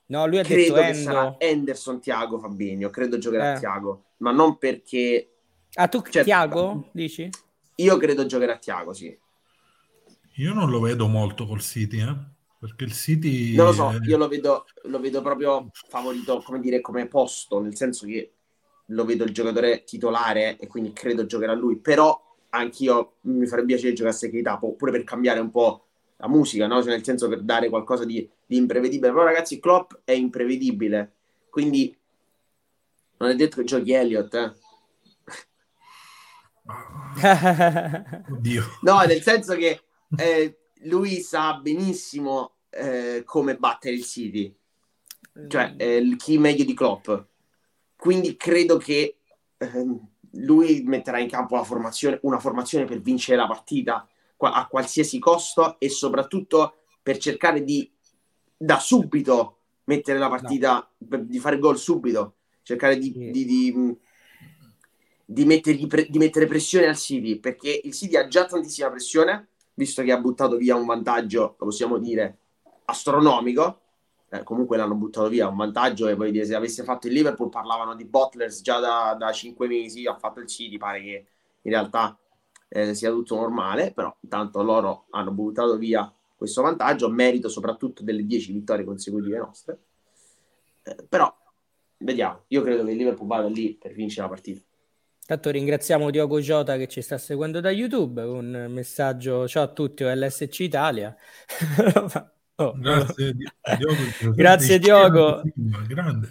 [0.06, 0.98] No, lui ha credo detto che Endo.
[0.98, 2.90] sarà Anderson, Tiago, Fabinho.
[2.90, 3.58] Credo giocherà eh.
[3.58, 5.31] Tiago, ma non perché
[5.74, 7.28] Ah, tu cioè, Tiago, dici?
[7.76, 9.16] Io credo giocherà Tiago, sì.
[10.36, 12.16] Io non lo vedo molto col City, eh?
[12.58, 13.54] Perché il City...
[13.54, 17.74] Non lo so, io lo vedo, lo vedo proprio favorito, come dire, come posto, nel
[17.74, 18.34] senso che
[18.86, 22.20] lo vedo il giocatore titolare e quindi credo giocherà lui, però
[22.50, 25.86] anch'io mi farebbe piacere giocasse Keita, pure per cambiare un po'
[26.18, 26.82] la musica, no?
[26.82, 29.10] Cioè nel senso per dare qualcosa di, di imprevedibile.
[29.10, 31.14] Però ragazzi, Klopp è imprevedibile,
[31.50, 31.96] quindi
[33.18, 34.52] non è detto che giochi Elliott, eh?
[38.30, 38.62] Oddio.
[38.82, 39.80] No, nel senso che
[40.16, 44.54] eh, lui sa benissimo eh, come battere il City,
[45.48, 47.10] cioè eh, chi meglio di Klopp.
[47.96, 49.18] Quindi credo che
[49.58, 54.06] ehm, lui metterà in campo la formazione, una formazione per vincere la partita
[54.38, 57.88] a qualsiasi costo e soprattutto per cercare di
[58.56, 61.18] da subito mettere la partita, no.
[61.18, 63.30] di fare gol subito, cercare di, sì.
[63.30, 63.98] di, di
[65.32, 70.02] di, pre- di, mettere pressione al City, perché il City ha già tantissima pressione, visto
[70.02, 72.38] che ha buttato via un vantaggio, lo possiamo dire,
[72.84, 73.80] astronomico.
[74.28, 77.50] Eh, comunque l'hanno buttato via un vantaggio e poi dire se avesse fatto il Liverpool
[77.50, 81.26] parlavano di Butlers già da, da 5 mesi, ha fatto il City, pare che
[81.62, 82.18] in realtà
[82.68, 88.24] eh, sia tutto normale, però intanto loro hanno buttato via questo vantaggio, merito soprattutto delle
[88.24, 89.78] 10 vittorie consecutive nostre.
[90.82, 91.32] Eh, però
[91.98, 94.62] vediamo, io credo che il Liverpool vada lì per vincere la partita.
[95.24, 98.22] Tanto ringraziamo Diogo Jota che ci sta seguendo da YouTube.
[98.22, 101.14] Un messaggio: Ciao a tutti, OLSC Italia.
[102.56, 104.34] oh, Grazie, Diogo.
[104.34, 105.42] Grazie, Diogo.
[105.86, 106.28] Grande.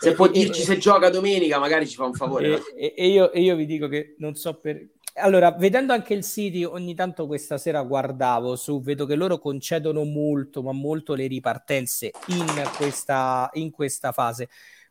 [0.00, 2.62] Se può dirci se gioca domenica, magari ci fa un favore.
[2.76, 4.86] E, e, io, e io vi dico che non so per.
[5.14, 10.04] Allora, vedendo anche il City, ogni tanto questa sera guardavo su, vedo che loro concedono
[10.04, 14.48] molto, ma molto le ripartenze in questa, in questa fase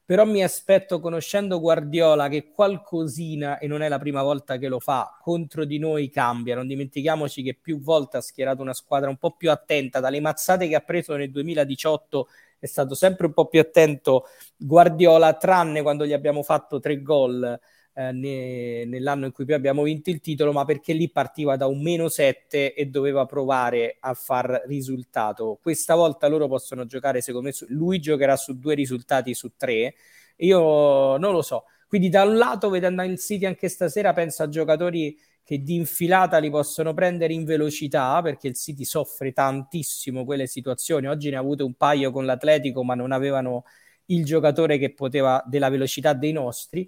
[0.08, 4.80] però mi aspetto, conoscendo Guardiola, che qualcosina, e non è la prima volta che lo
[4.80, 6.56] fa, contro di noi cambia.
[6.56, 10.70] Non dimentichiamoci che più volte ha schierato una squadra un po' più attenta, dalle mazzate
[10.70, 16.06] che ha preso nel 2018 è stato sempre un po' più attento Guardiola, tranne quando
[16.06, 17.60] gli abbiamo fatto tre gol
[17.98, 21.66] eh, ne, nell'anno in cui poi abbiamo vinto il titolo, ma perché lì partiva da
[21.66, 25.58] un meno 7 e doveva provare a far risultato.
[25.60, 29.96] Questa volta loro possono giocare, secondo me, su, lui giocherà su due risultati su tre.
[30.38, 31.64] Io non lo so.
[31.88, 36.38] Quindi da un lato, vedendo il City anche stasera, penso a giocatori che di infilata
[36.38, 41.08] li possono prendere in velocità, perché il City soffre tantissimo quelle situazioni.
[41.08, 43.64] Oggi ne ha avuto un paio con l'Atletico, ma non avevano
[44.08, 46.88] il giocatore che poteva della velocità dei nostri.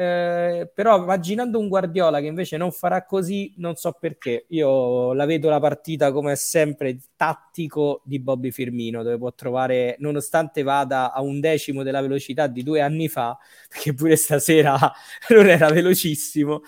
[0.00, 4.46] Eh, però immaginando un Guardiola che invece non farà così, non so perché.
[4.50, 10.62] Io la vedo la partita come sempre tattico di Bobby Firmino, dove può trovare, nonostante
[10.62, 13.36] vada a un decimo della velocità di due anni fa,
[13.68, 14.78] perché pure stasera
[15.30, 16.62] non era velocissimo,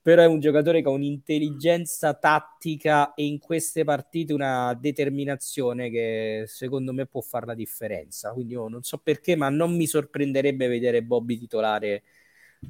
[0.00, 6.44] però è un giocatore che ha un'intelligenza tattica e in queste partite una determinazione che
[6.46, 8.32] secondo me può fare la differenza.
[8.32, 12.02] Quindi io non so perché, ma non mi sorprenderebbe vedere Bobby titolare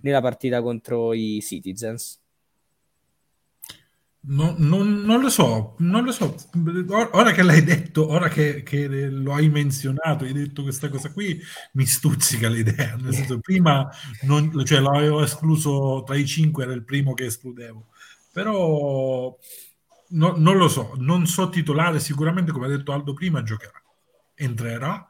[0.02, 2.20] nella partita contro i Citizens.
[4.28, 6.34] No, non, non, lo so, non lo so.
[7.12, 11.40] Ora che l'hai detto, ora che, che, lo hai menzionato, hai detto questa cosa qui,
[11.74, 12.96] mi stuzzica l'idea.
[12.96, 13.88] Nel senso, prima
[14.22, 17.86] non, cioè, l'avevo escluso tra i cinque, era il primo che escludevo.
[18.32, 19.36] Però
[20.08, 23.80] no, non lo so, non so titolare, sicuramente come ha detto Aldo prima, giocherà,
[24.34, 25.08] entrerà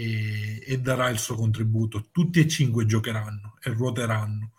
[0.00, 2.06] e, e darà il suo contributo.
[2.10, 4.52] Tutti e cinque giocheranno e ruoteranno.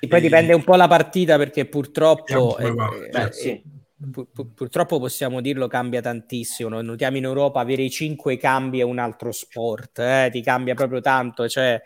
[0.00, 2.56] E poi dipende un po' la partita perché purtroppo...
[2.56, 3.36] Eh, beh, certo.
[3.36, 3.62] sì.
[4.10, 6.68] Pur, purtroppo possiamo dirlo, cambia tantissimo.
[6.68, 10.28] Noi notiamo in Europa avere i cinque cambi è un altro sport, eh?
[10.30, 11.48] ti cambia proprio tanto.
[11.48, 11.80] Cioè,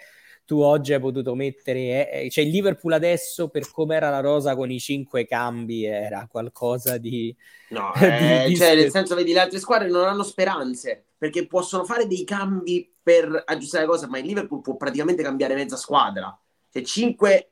[0.50, 4.56] tu oggi hai potuto mettere, eh, cioè il Liverpool adesso per come era la rosa
[4.56, 7.32] con i cinque cambi era qualcosa di...
[7.68, 11.84] No, eh, di, cioè, nel senso, vedi, le altre squadre non hanno speranze perché possono
[11.84, 16.36] fare dei cambi per aggiustare la cosa, ma il Liverpool può praticamente cambiare mezza squadra.
[16.68, 17.48] Cioè, 5 eh,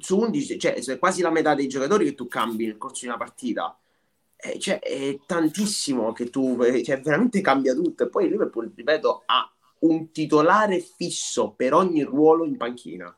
[0.00, 3.06] su 11, cioè è quasi la metà dei giocatori che tu cambi nel corso di
[3.06, 3.78] una partita.
[4.34, 8.02] Eh, cioè, è tantissimo che tu, eh, cioè, veramente cambia tutto.
[8.02, 9.53] E poi il Liverpool, ripeto, ha
[9.84, 13.16] un titolare fisso per ogni ruolo in panchina.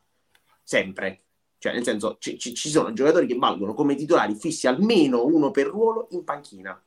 [0.63, 1.23] Sempre.
[1.59, 5.51] Cioè, nel senso, ci, ci, ci sono giocatori che valgono come titolari fissi almeno uno
[5.51, 6.81] per ruolo in panchina.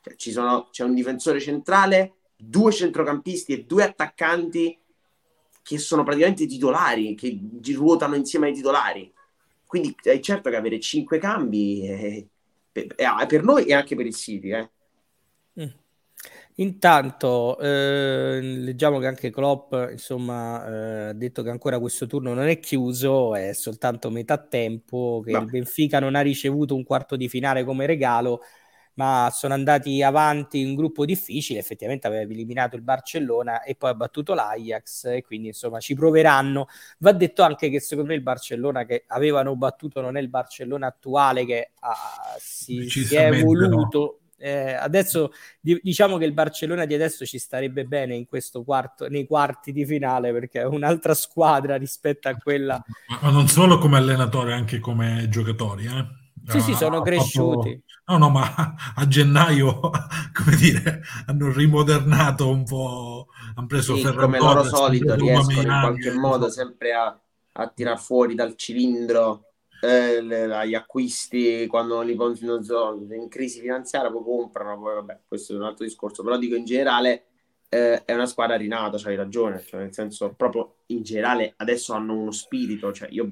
[0.00, 4.78] Cioè, sono, c'è un difensore centrale, due centrocampisti e due attaccanti
[5.62, 7.40] che sono praticamente titolari, che
[7.72, 9.12] ruotano insieme ai titolari.
[9.64, 12.26] Quindi è certo che avere cinque cambi è,
[12.72, 14.52] è, per noi e anche per il City.
[14.52, 14.70] Eh.
[16.56, 22.46] Intanto eh, leggiamo che anche Klopp insomma, eh, ha detto che ancora questo turno non
[22.46, 25.40] è chiuso, è soltanto metà tempo, che no.
[25.40, 28.40] il Benfica non ha ricevuto un quarto di finale come regalo,
[28.94, 33.90] ma sono andati avanti in un gruppo difficile, effettivamente aveva eliminato il Barcellona e poi
[33.90, 36.68] ha battuto l'Ajax e quindi insomma ci proveranno.
[36.98, 40.86] Va detto anche che secondo me il Barcellona che avevano battuto non è il Barcellona
[40.86, 44.20] attuale che ah, si, si, è evoluto.
[44.38, 49.26] Eh, adesso diciamo che il Barcellona di adesso ci starebbe bene in questo quarto, nei
[49.26, 52.82] quarti di finale perché è un'altra squadra rispetto a quella.
[53.22, 55.86] Ma non solo come allenatore, anche come giocatori.
[55.86, 56.22] Eh?
[56.46, 57.82] Sì, sì, sono cresciuti.
[58.06, 59.80] No, no, ma a gennaio,
[60.34, 66.12] come dire, hanno rimodernato un po', hanno preso sì, come loro solito riescono in qualche
[66.12, 67.18] modo sempre a,
[67.52, 69.53] a tirar fuori dal cilindro
[69.84, 75.52] eh, le, gli acquisti quando li continuano in crisi finanziaria poi comprano, poi vabbè, questo
[75.52, 77.26] è un altro discorso, però dico in generale
[77.68, 82.16] eh, è una squadra rinata, c'hai ragione, cioè nel senso proprio in generale adesso hanno
[82.16, 83.30] uno spirito, cioè io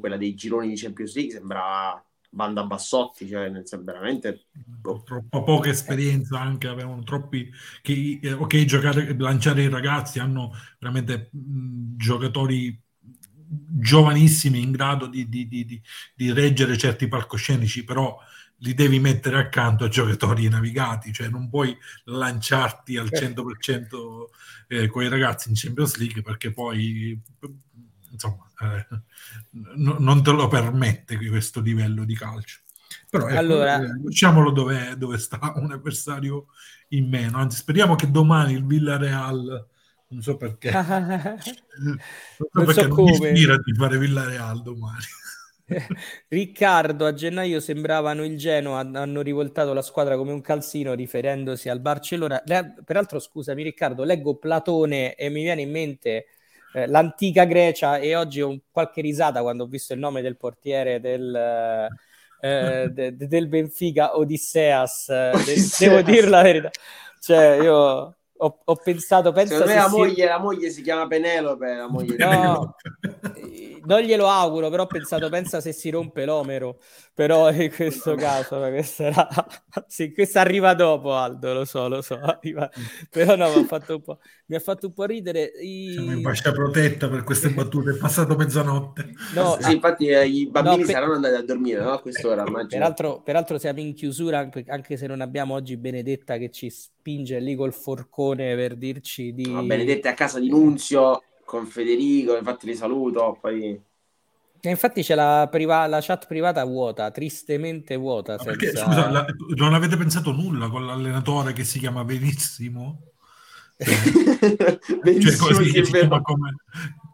[0.00, 4.46] quella dei gironi di Champions League sembrava banda bassotti, cioè nel senso veramente
[4.82, 7.48] troppo poca esperienza anche, avevano troppi
[7.80, 12.82] che eh, ok giocare, lanciare i ragazzi hanno veramente mh, giocatori
[13.66, 15.80] giovanissimi in grado di, di, di,
[16.14, 18.18] di, reggere certi palcoscenici, però
[18.58, 23.86] li devi mettere accanto a giocatori navigati, cioè non puoi lanciarti al 100%
[24.68, 27.20] eh, con i ragazzi in Champions League perché poi
[28.10, 28.86] insomma, eh,
[29.52, 32.60] n- non te lo permette questo livello di calcio.
[33.10, 33.82] Però ecco, allora...
[33.82, 36.46] Eh, diciamolo dove, dove sta un avversario
[36.88, 37.38] in meno.
[37.38, 39.68] Anzi, speriamo che domani il Villareal
[40.14, 41.54] non so perché non so
[42.52, 43.10] non perché so non come.
[43.10, 45.04] mi ispira di fare Villareal domani
[46.28, 51.80] Riccardo a gennaio sembravano il Genoa hanno rivoltato la squadra come un calzino riferendosi al
[51.80, 52.42] Barcellona
[52.84, 56.26] peraltro scusami Riccardo leggo Platone e mi viene in mente
[56.74, 61.00] eh, l'antica Grecia e oggi ho qualche risata quando ho visto il nome del portiere
[61.00, 61.34] del,
[62.40, 65.08] eh, de, de, del Benfica, Odisseas.
[65.08, 65.78] Eh, Odisseas.
[65.78, 66.70] devo dire la verità.
[67.20, 71.74] Cioè, io ho, ho pensato, penso Secondo me la, moglie, la moglie si chiama Penelope,
[71.74, 72.76] la moglie no,
[73.86, 76.80] non glielo auguro, però ho pensato, pensa se si rompe l'omero,
[77.14, 79.28] però in questo caso, questa, era...
[79.86, 82.68] sì, questa arriva dopo Aldo, lo so, lo so, arriva...
[83.10, 84.18] però no, mi ha fatto un po',
[84.60, 85.52] fatto un po ridere.
[85.60, 85.92] I...
[85.92, 89.12] Siamo in fascia protetta per queste battute, è passato mezzanotte.
[89.34, 90.94] No, sì, ah, infatti eh, i bambini no, per...
[90.94, 91.92] saranno andati a dormire, no?
[91.92, 96.70] A quest'ora, peraltro, peraltro siamo in chiusura, anche se non abbiamo oggi Benedetta che ci
[96.70, 99.50] spinge lì col forcone per dirci di...
[99.50, 103.80] No, Benedetta è a casa di Nunzio con Federico, infatti li saluto, poi...
[104.60, 108.38] E infatti c'è la, priva- la, chat privata vuota, tristemente vuota.
[108.38, 108.50] Senza...
[108.56, 109.26] Perché, scusa, la,
[109.56, 113.10] non avete pensato nulla con l'allenatore che si chiama Benissimo?
[115.02, 116.54] Benissimo, cioè, sì, si chiama come,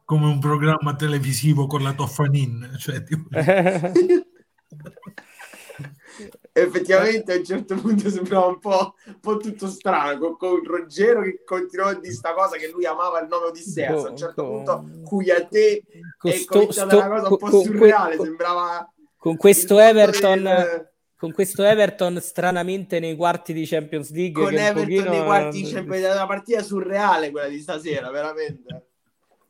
[0.04, 2.76] come, un programma televisivo con la Toffanin.
[2.78, 3.28] Cioè, tipo...
[6.52, 11.22] effettivamente a un certo punto sembrava un po', un po tutto strano con, con Ruggero
[11.22, 14.44] che continuò a dire sta cosa che lui amava il nome Odissea a un certo
[14.44, 15.82] punto Cuyate
[16.22, 20.90] è sto, cominciata una cosa un po' con, surreale con, sembrava con questo Everton del...
[21.16, 25.10] con questo Everton stranamente nei quarti di Champions League con Everton pochino...
[25.10, 28.84] nei quarti di Champions League una partita surreale quella di stasera veramente.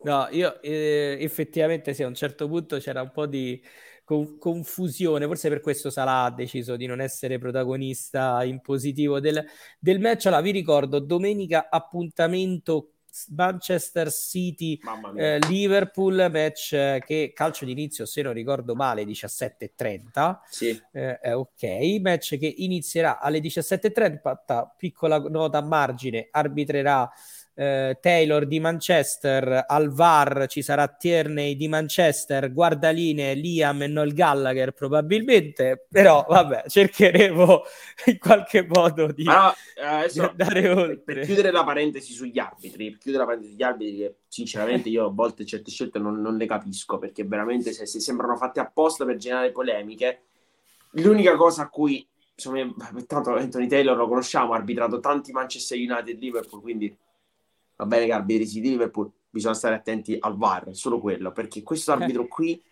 [0.02, 3.62] No io eh, effettivamente sì a un certo punto c'era un po' di
[4.10, 9.44] con- confusione, forse per questo Salah ha deciso di non essere protagonista in positivo del,
[9.78, 10.26] del match.
[10.26, 12.94] Allora, vi ricordo, domenica appuntamento
[13.30, 14.78] Manchester City
[15.16, 20.80] eh, Liverpool match eh, che calcio d'inizio se non ricordo male 17.30 sì.
[20.92, 21.98] eh, ok.
[22.00, 27.10] Match che inizierà alle 17.30 piccola nota a margine arbitrerà
[27.60, 34.14] eh, Taylor di Manchester, al VAR ci sarà Tierney di Manchester, Guardaline, Liam e Noel
[34.14, 37.62] Gallagher probabilmente, però vabbè, cercheremo
[38.06, 41.14] in qualche modo di, allora, adesso, di andare oltre.
[41.16, 45.04] Per chiudere la parentesi sugli arbitri, per chiudere la parentesi sugli arbitri che sinceramente io
[45.04, 49.04] a volte certe scelte non, non le capisco perché veramente se, se sembrano fatte apposta
[49.04, 50.22] per generare polemiche,
[50.92, 52.74] l'unica cosa a cui insomma,
[53.06, 56.96] tanto Anthony Taylor lo conosciamo, ha arbitrato tanti Manchester United e Liverpool, quindi
[57.80, 61.92] va bene che arbitri di Liverpool, bisogna stare attenti al VAR, solo quello, perché questo
[61.92, 62.62] arbitro qui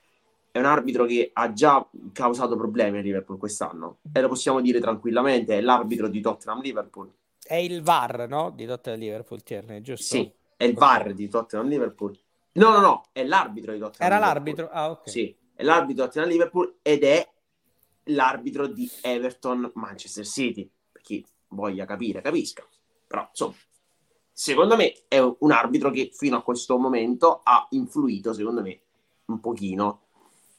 [0.51, 4.81] è un arbitro che ha già causato problemi a Liverpool quest'anno e lo possiamo dire
[4.81, 7.11] tranquillamente, è l'arbitro di Tottenham Liverpool.
[7.43, 8.51] È il VAR, no?
[8.51, 10.17] Di Tottenham Liverpool, Tierney, giusto?
[10.17, 12.19] Sì, è il VAR di Tottenham Liverpool.
[12.53, 14.57] No, no, no, è l'arbitro di Tottenham Era Liverpool.
[14.57, 14.69] l'arbitro?
[14.71, 15.09] Ah, ok.
[15.09, 17.27] Sì, è l'arbitro di Tottenham Liverpool ed è
[18.05, 20.71] l'arbitro di Everton Manchester City.
[20.93, 22.63] Per chi voglia capire, capisca.
[23.07, 23.55] Però, insomma,
[24.39, 28.79] secondo me è un arbitro che fino a questo momento ha influito, secondo me,
[29.27, 30.03] un pochino,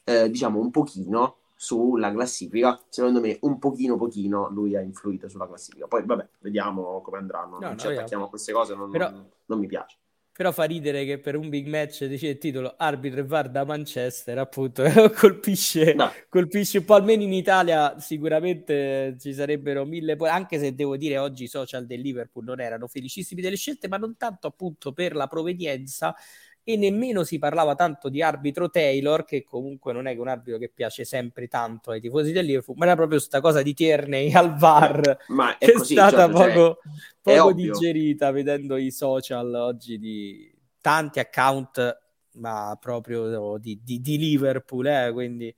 [0.04, 2.78] eh, diciamo un pochino sulla classifica.
[2.90, 5.86] Secondo me, un pochino, pochino lui ha influito sulla classifica.
[5.86, 7.58] Poi, vabbè, vediamo come andranno.
[7.58, 9.08] No, non ci attacchiamo a queste cose, non, Però...
[9.08, 9.96] non, non mi piace.
[10.40, 13.66] Però fa ridere che per un big match decide il titolo arbitro e VAR da
[13.66, 14.82] Manchester, appunto,
[15.14, 16.10] colpisce, no.
[16.30, 21.44] colpisce un po', almeno in Italia sicuramente ci sarebbero mille, anche se devo dire oggi
[21.44, 25.26] i social del Liverpool non erano felicissimi delle scelte, ma non tanto appunto per la
[25.26, 26.16] provenienza,
[26.62, 30.58] e nemmeno si parlava tanto di arbitro Taylor, che comunque non è che un arbitro
[30.58, 34.32] che piace sempre tanto ai tifosi del Liverpool, ma era proprio questa cosa di Tierney
[34.32, 36.78] al VAR, ma è che così, è stata cioè, poco,
[37.22, 41.98] cioè, poco digerita vedendo i social oggi di tanti account,
[42.34, 45.54] ma proprio di, di, di Liverpool, eh, quindi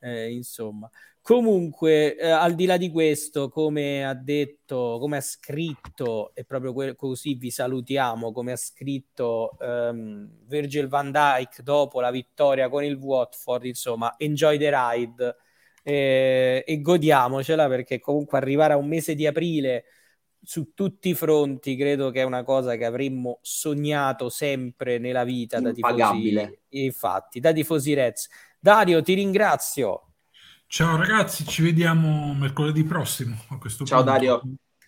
[0.00, 0.90] eh, insomma.
[1.22, 6.72] Comunque, eh, al di là di questo, come ha detto, come ha scritto, e proprio
[6.72, 12.82] que- così vi salutiamo, come ha scritto um, Virgil van Dyke dopo la vittoria con
[12.82, 15.36] il Watford, insomma, enjoy the ride
[15.84, 19.84] eh, e godiamocela perché comunque arrivare a un mese di aprile
[20.42, 25.60] su tutti i fronti credo che è una cosa che avremmo sognato sempre nella vita
[25.60, 28.28] da tifosi, infatti, da tifosi Reds.
[28.58, 30.11] Dario, ti ringrazio.
[30.74, 33.36] Ciao ragazzi, ci vediamo mercoledì prossimo.
[33.50, 34.10] A questo ciao punto.
[34.10, 34.42] Dario.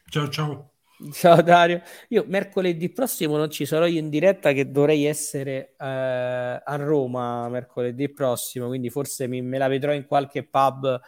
[0.09, 0.73] Ciao ciao.
[1.13, 1.83] Ciao Dario.
[2.09, 7.51] Io mercoledì prossimo non ci sarò io in diretta che dovrei essere eh, a Roma
[7.51, 10.99] mercoledì prossimo, quindi forse mi, me la vedrò in qualche pub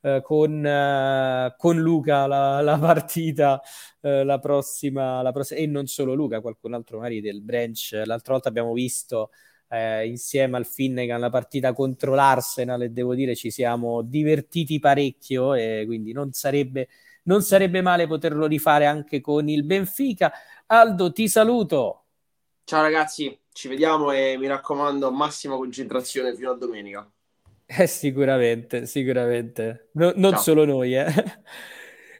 [0.00, 3.60] eh, con, eh, con, Luca la, la partita
[4.00, 8.00] eh, la prossima, la prossima e non solo Luca, qualcun altro magari del branch.
[8.06, 9.28] L'altra volta abbiamo visto
[9.72, 15.54] eh, insieme al Finnegan la partita contro l'Arsenal e devo dire ci siamo divertiti parecchio
[15.54, 16.88] e quindi non sarebbe,
[17.24, 20.30] non sarebbe male poterlo rifare anche con il Benfica.
[20.66, 22.04] Aldo, ti saluto.
[22.64, 27.10] Ciao ragazzi, ci vediamo e mi raccomando massima concentrazione fino a domenica.
[27.64, 29.88] Eh, sicuramente, sicuramente.
[29.92, 30.40] No, non Ciao.
[30.40, 31.06] solo noi, eh.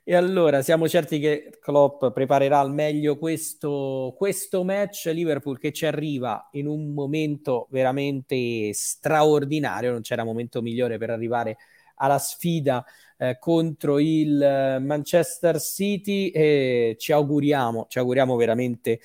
[0.05, 5.05] E allora siamo certi che Klopp preparerà al meglio questo, questo match?
[5.15, 11.57] Liverpool che ci arriva in un momento veramente straordinario, non c'era momento migliore per arrivare
[11.97, 12.85] alla sfida
[13.17, 18.99] eh, contro il eh, Manchester City e ci auguriamo, ci auguriamo veramente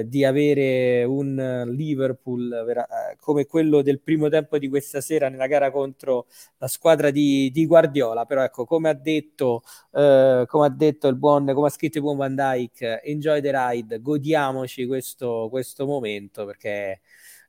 [0.00, 5.28] eh, di avere un Liverpool vera- eh, come quello del primo tempo di questa sera
[5.28, 6.26] nella gara contro
[6.58, 8.24] la squadra di, di Guardiola.
[8.26, 9.62] Però ecco, come ha detto,
[9.92, 13.50] eh, come ha detto il buon, come ha scritto il buon Van Dyke, enjoy the
[13.52, 17.00] ride, godiamoci questo, questo momento perché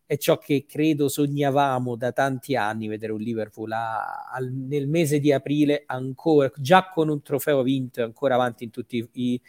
[0.06, 5.20] è ciò che credo sognavamo da tanti anni vedere un Liverpool a, a, nel mese
[5.20, 9.42] di aprile ancora già con un trofeo vinto e ancora avanti in tutti i,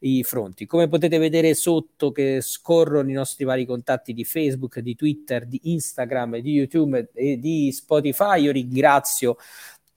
[0.00, 0.66] i fronti.
[0.66, 5.60] Come potete vedere sotto che scorrono i nostri vari contatti di Facebook, di Twitter, di
[5.64, 9.36] Instagram, di YouTube e di Spotify, io ringrazio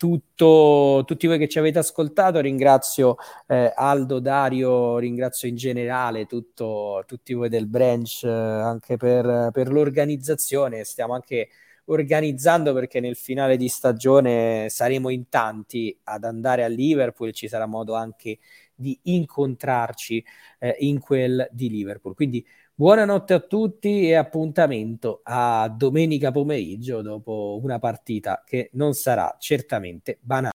[0.06, 3.16] tutto, tutti voi che ci avete ascoltato, ringrazio
[3.48, 9.72] eh, Aldo, Dario, ringrazio in generale tutto, tutti voi del branch eh, anche per, per
[9.72, 11.50] l'organizzazione, stiamo anche
[11.86, 17.66] organizzando perché nel finale di stagione saremo in tanti ad andare a Liverpool, ci sarà
[17.66, 18.38] modo anche
[18.76, 20.24] di incontrarci
[20.60, 22.14] eh, in quel di Liverpool.
[22.14, 22.46] Quindi
[22.78, 30.18] buonanotte a tutti e appuntamento a domenica pomeriggio dopo una partita che non sarà certamente
[30.22, 30.55] banale.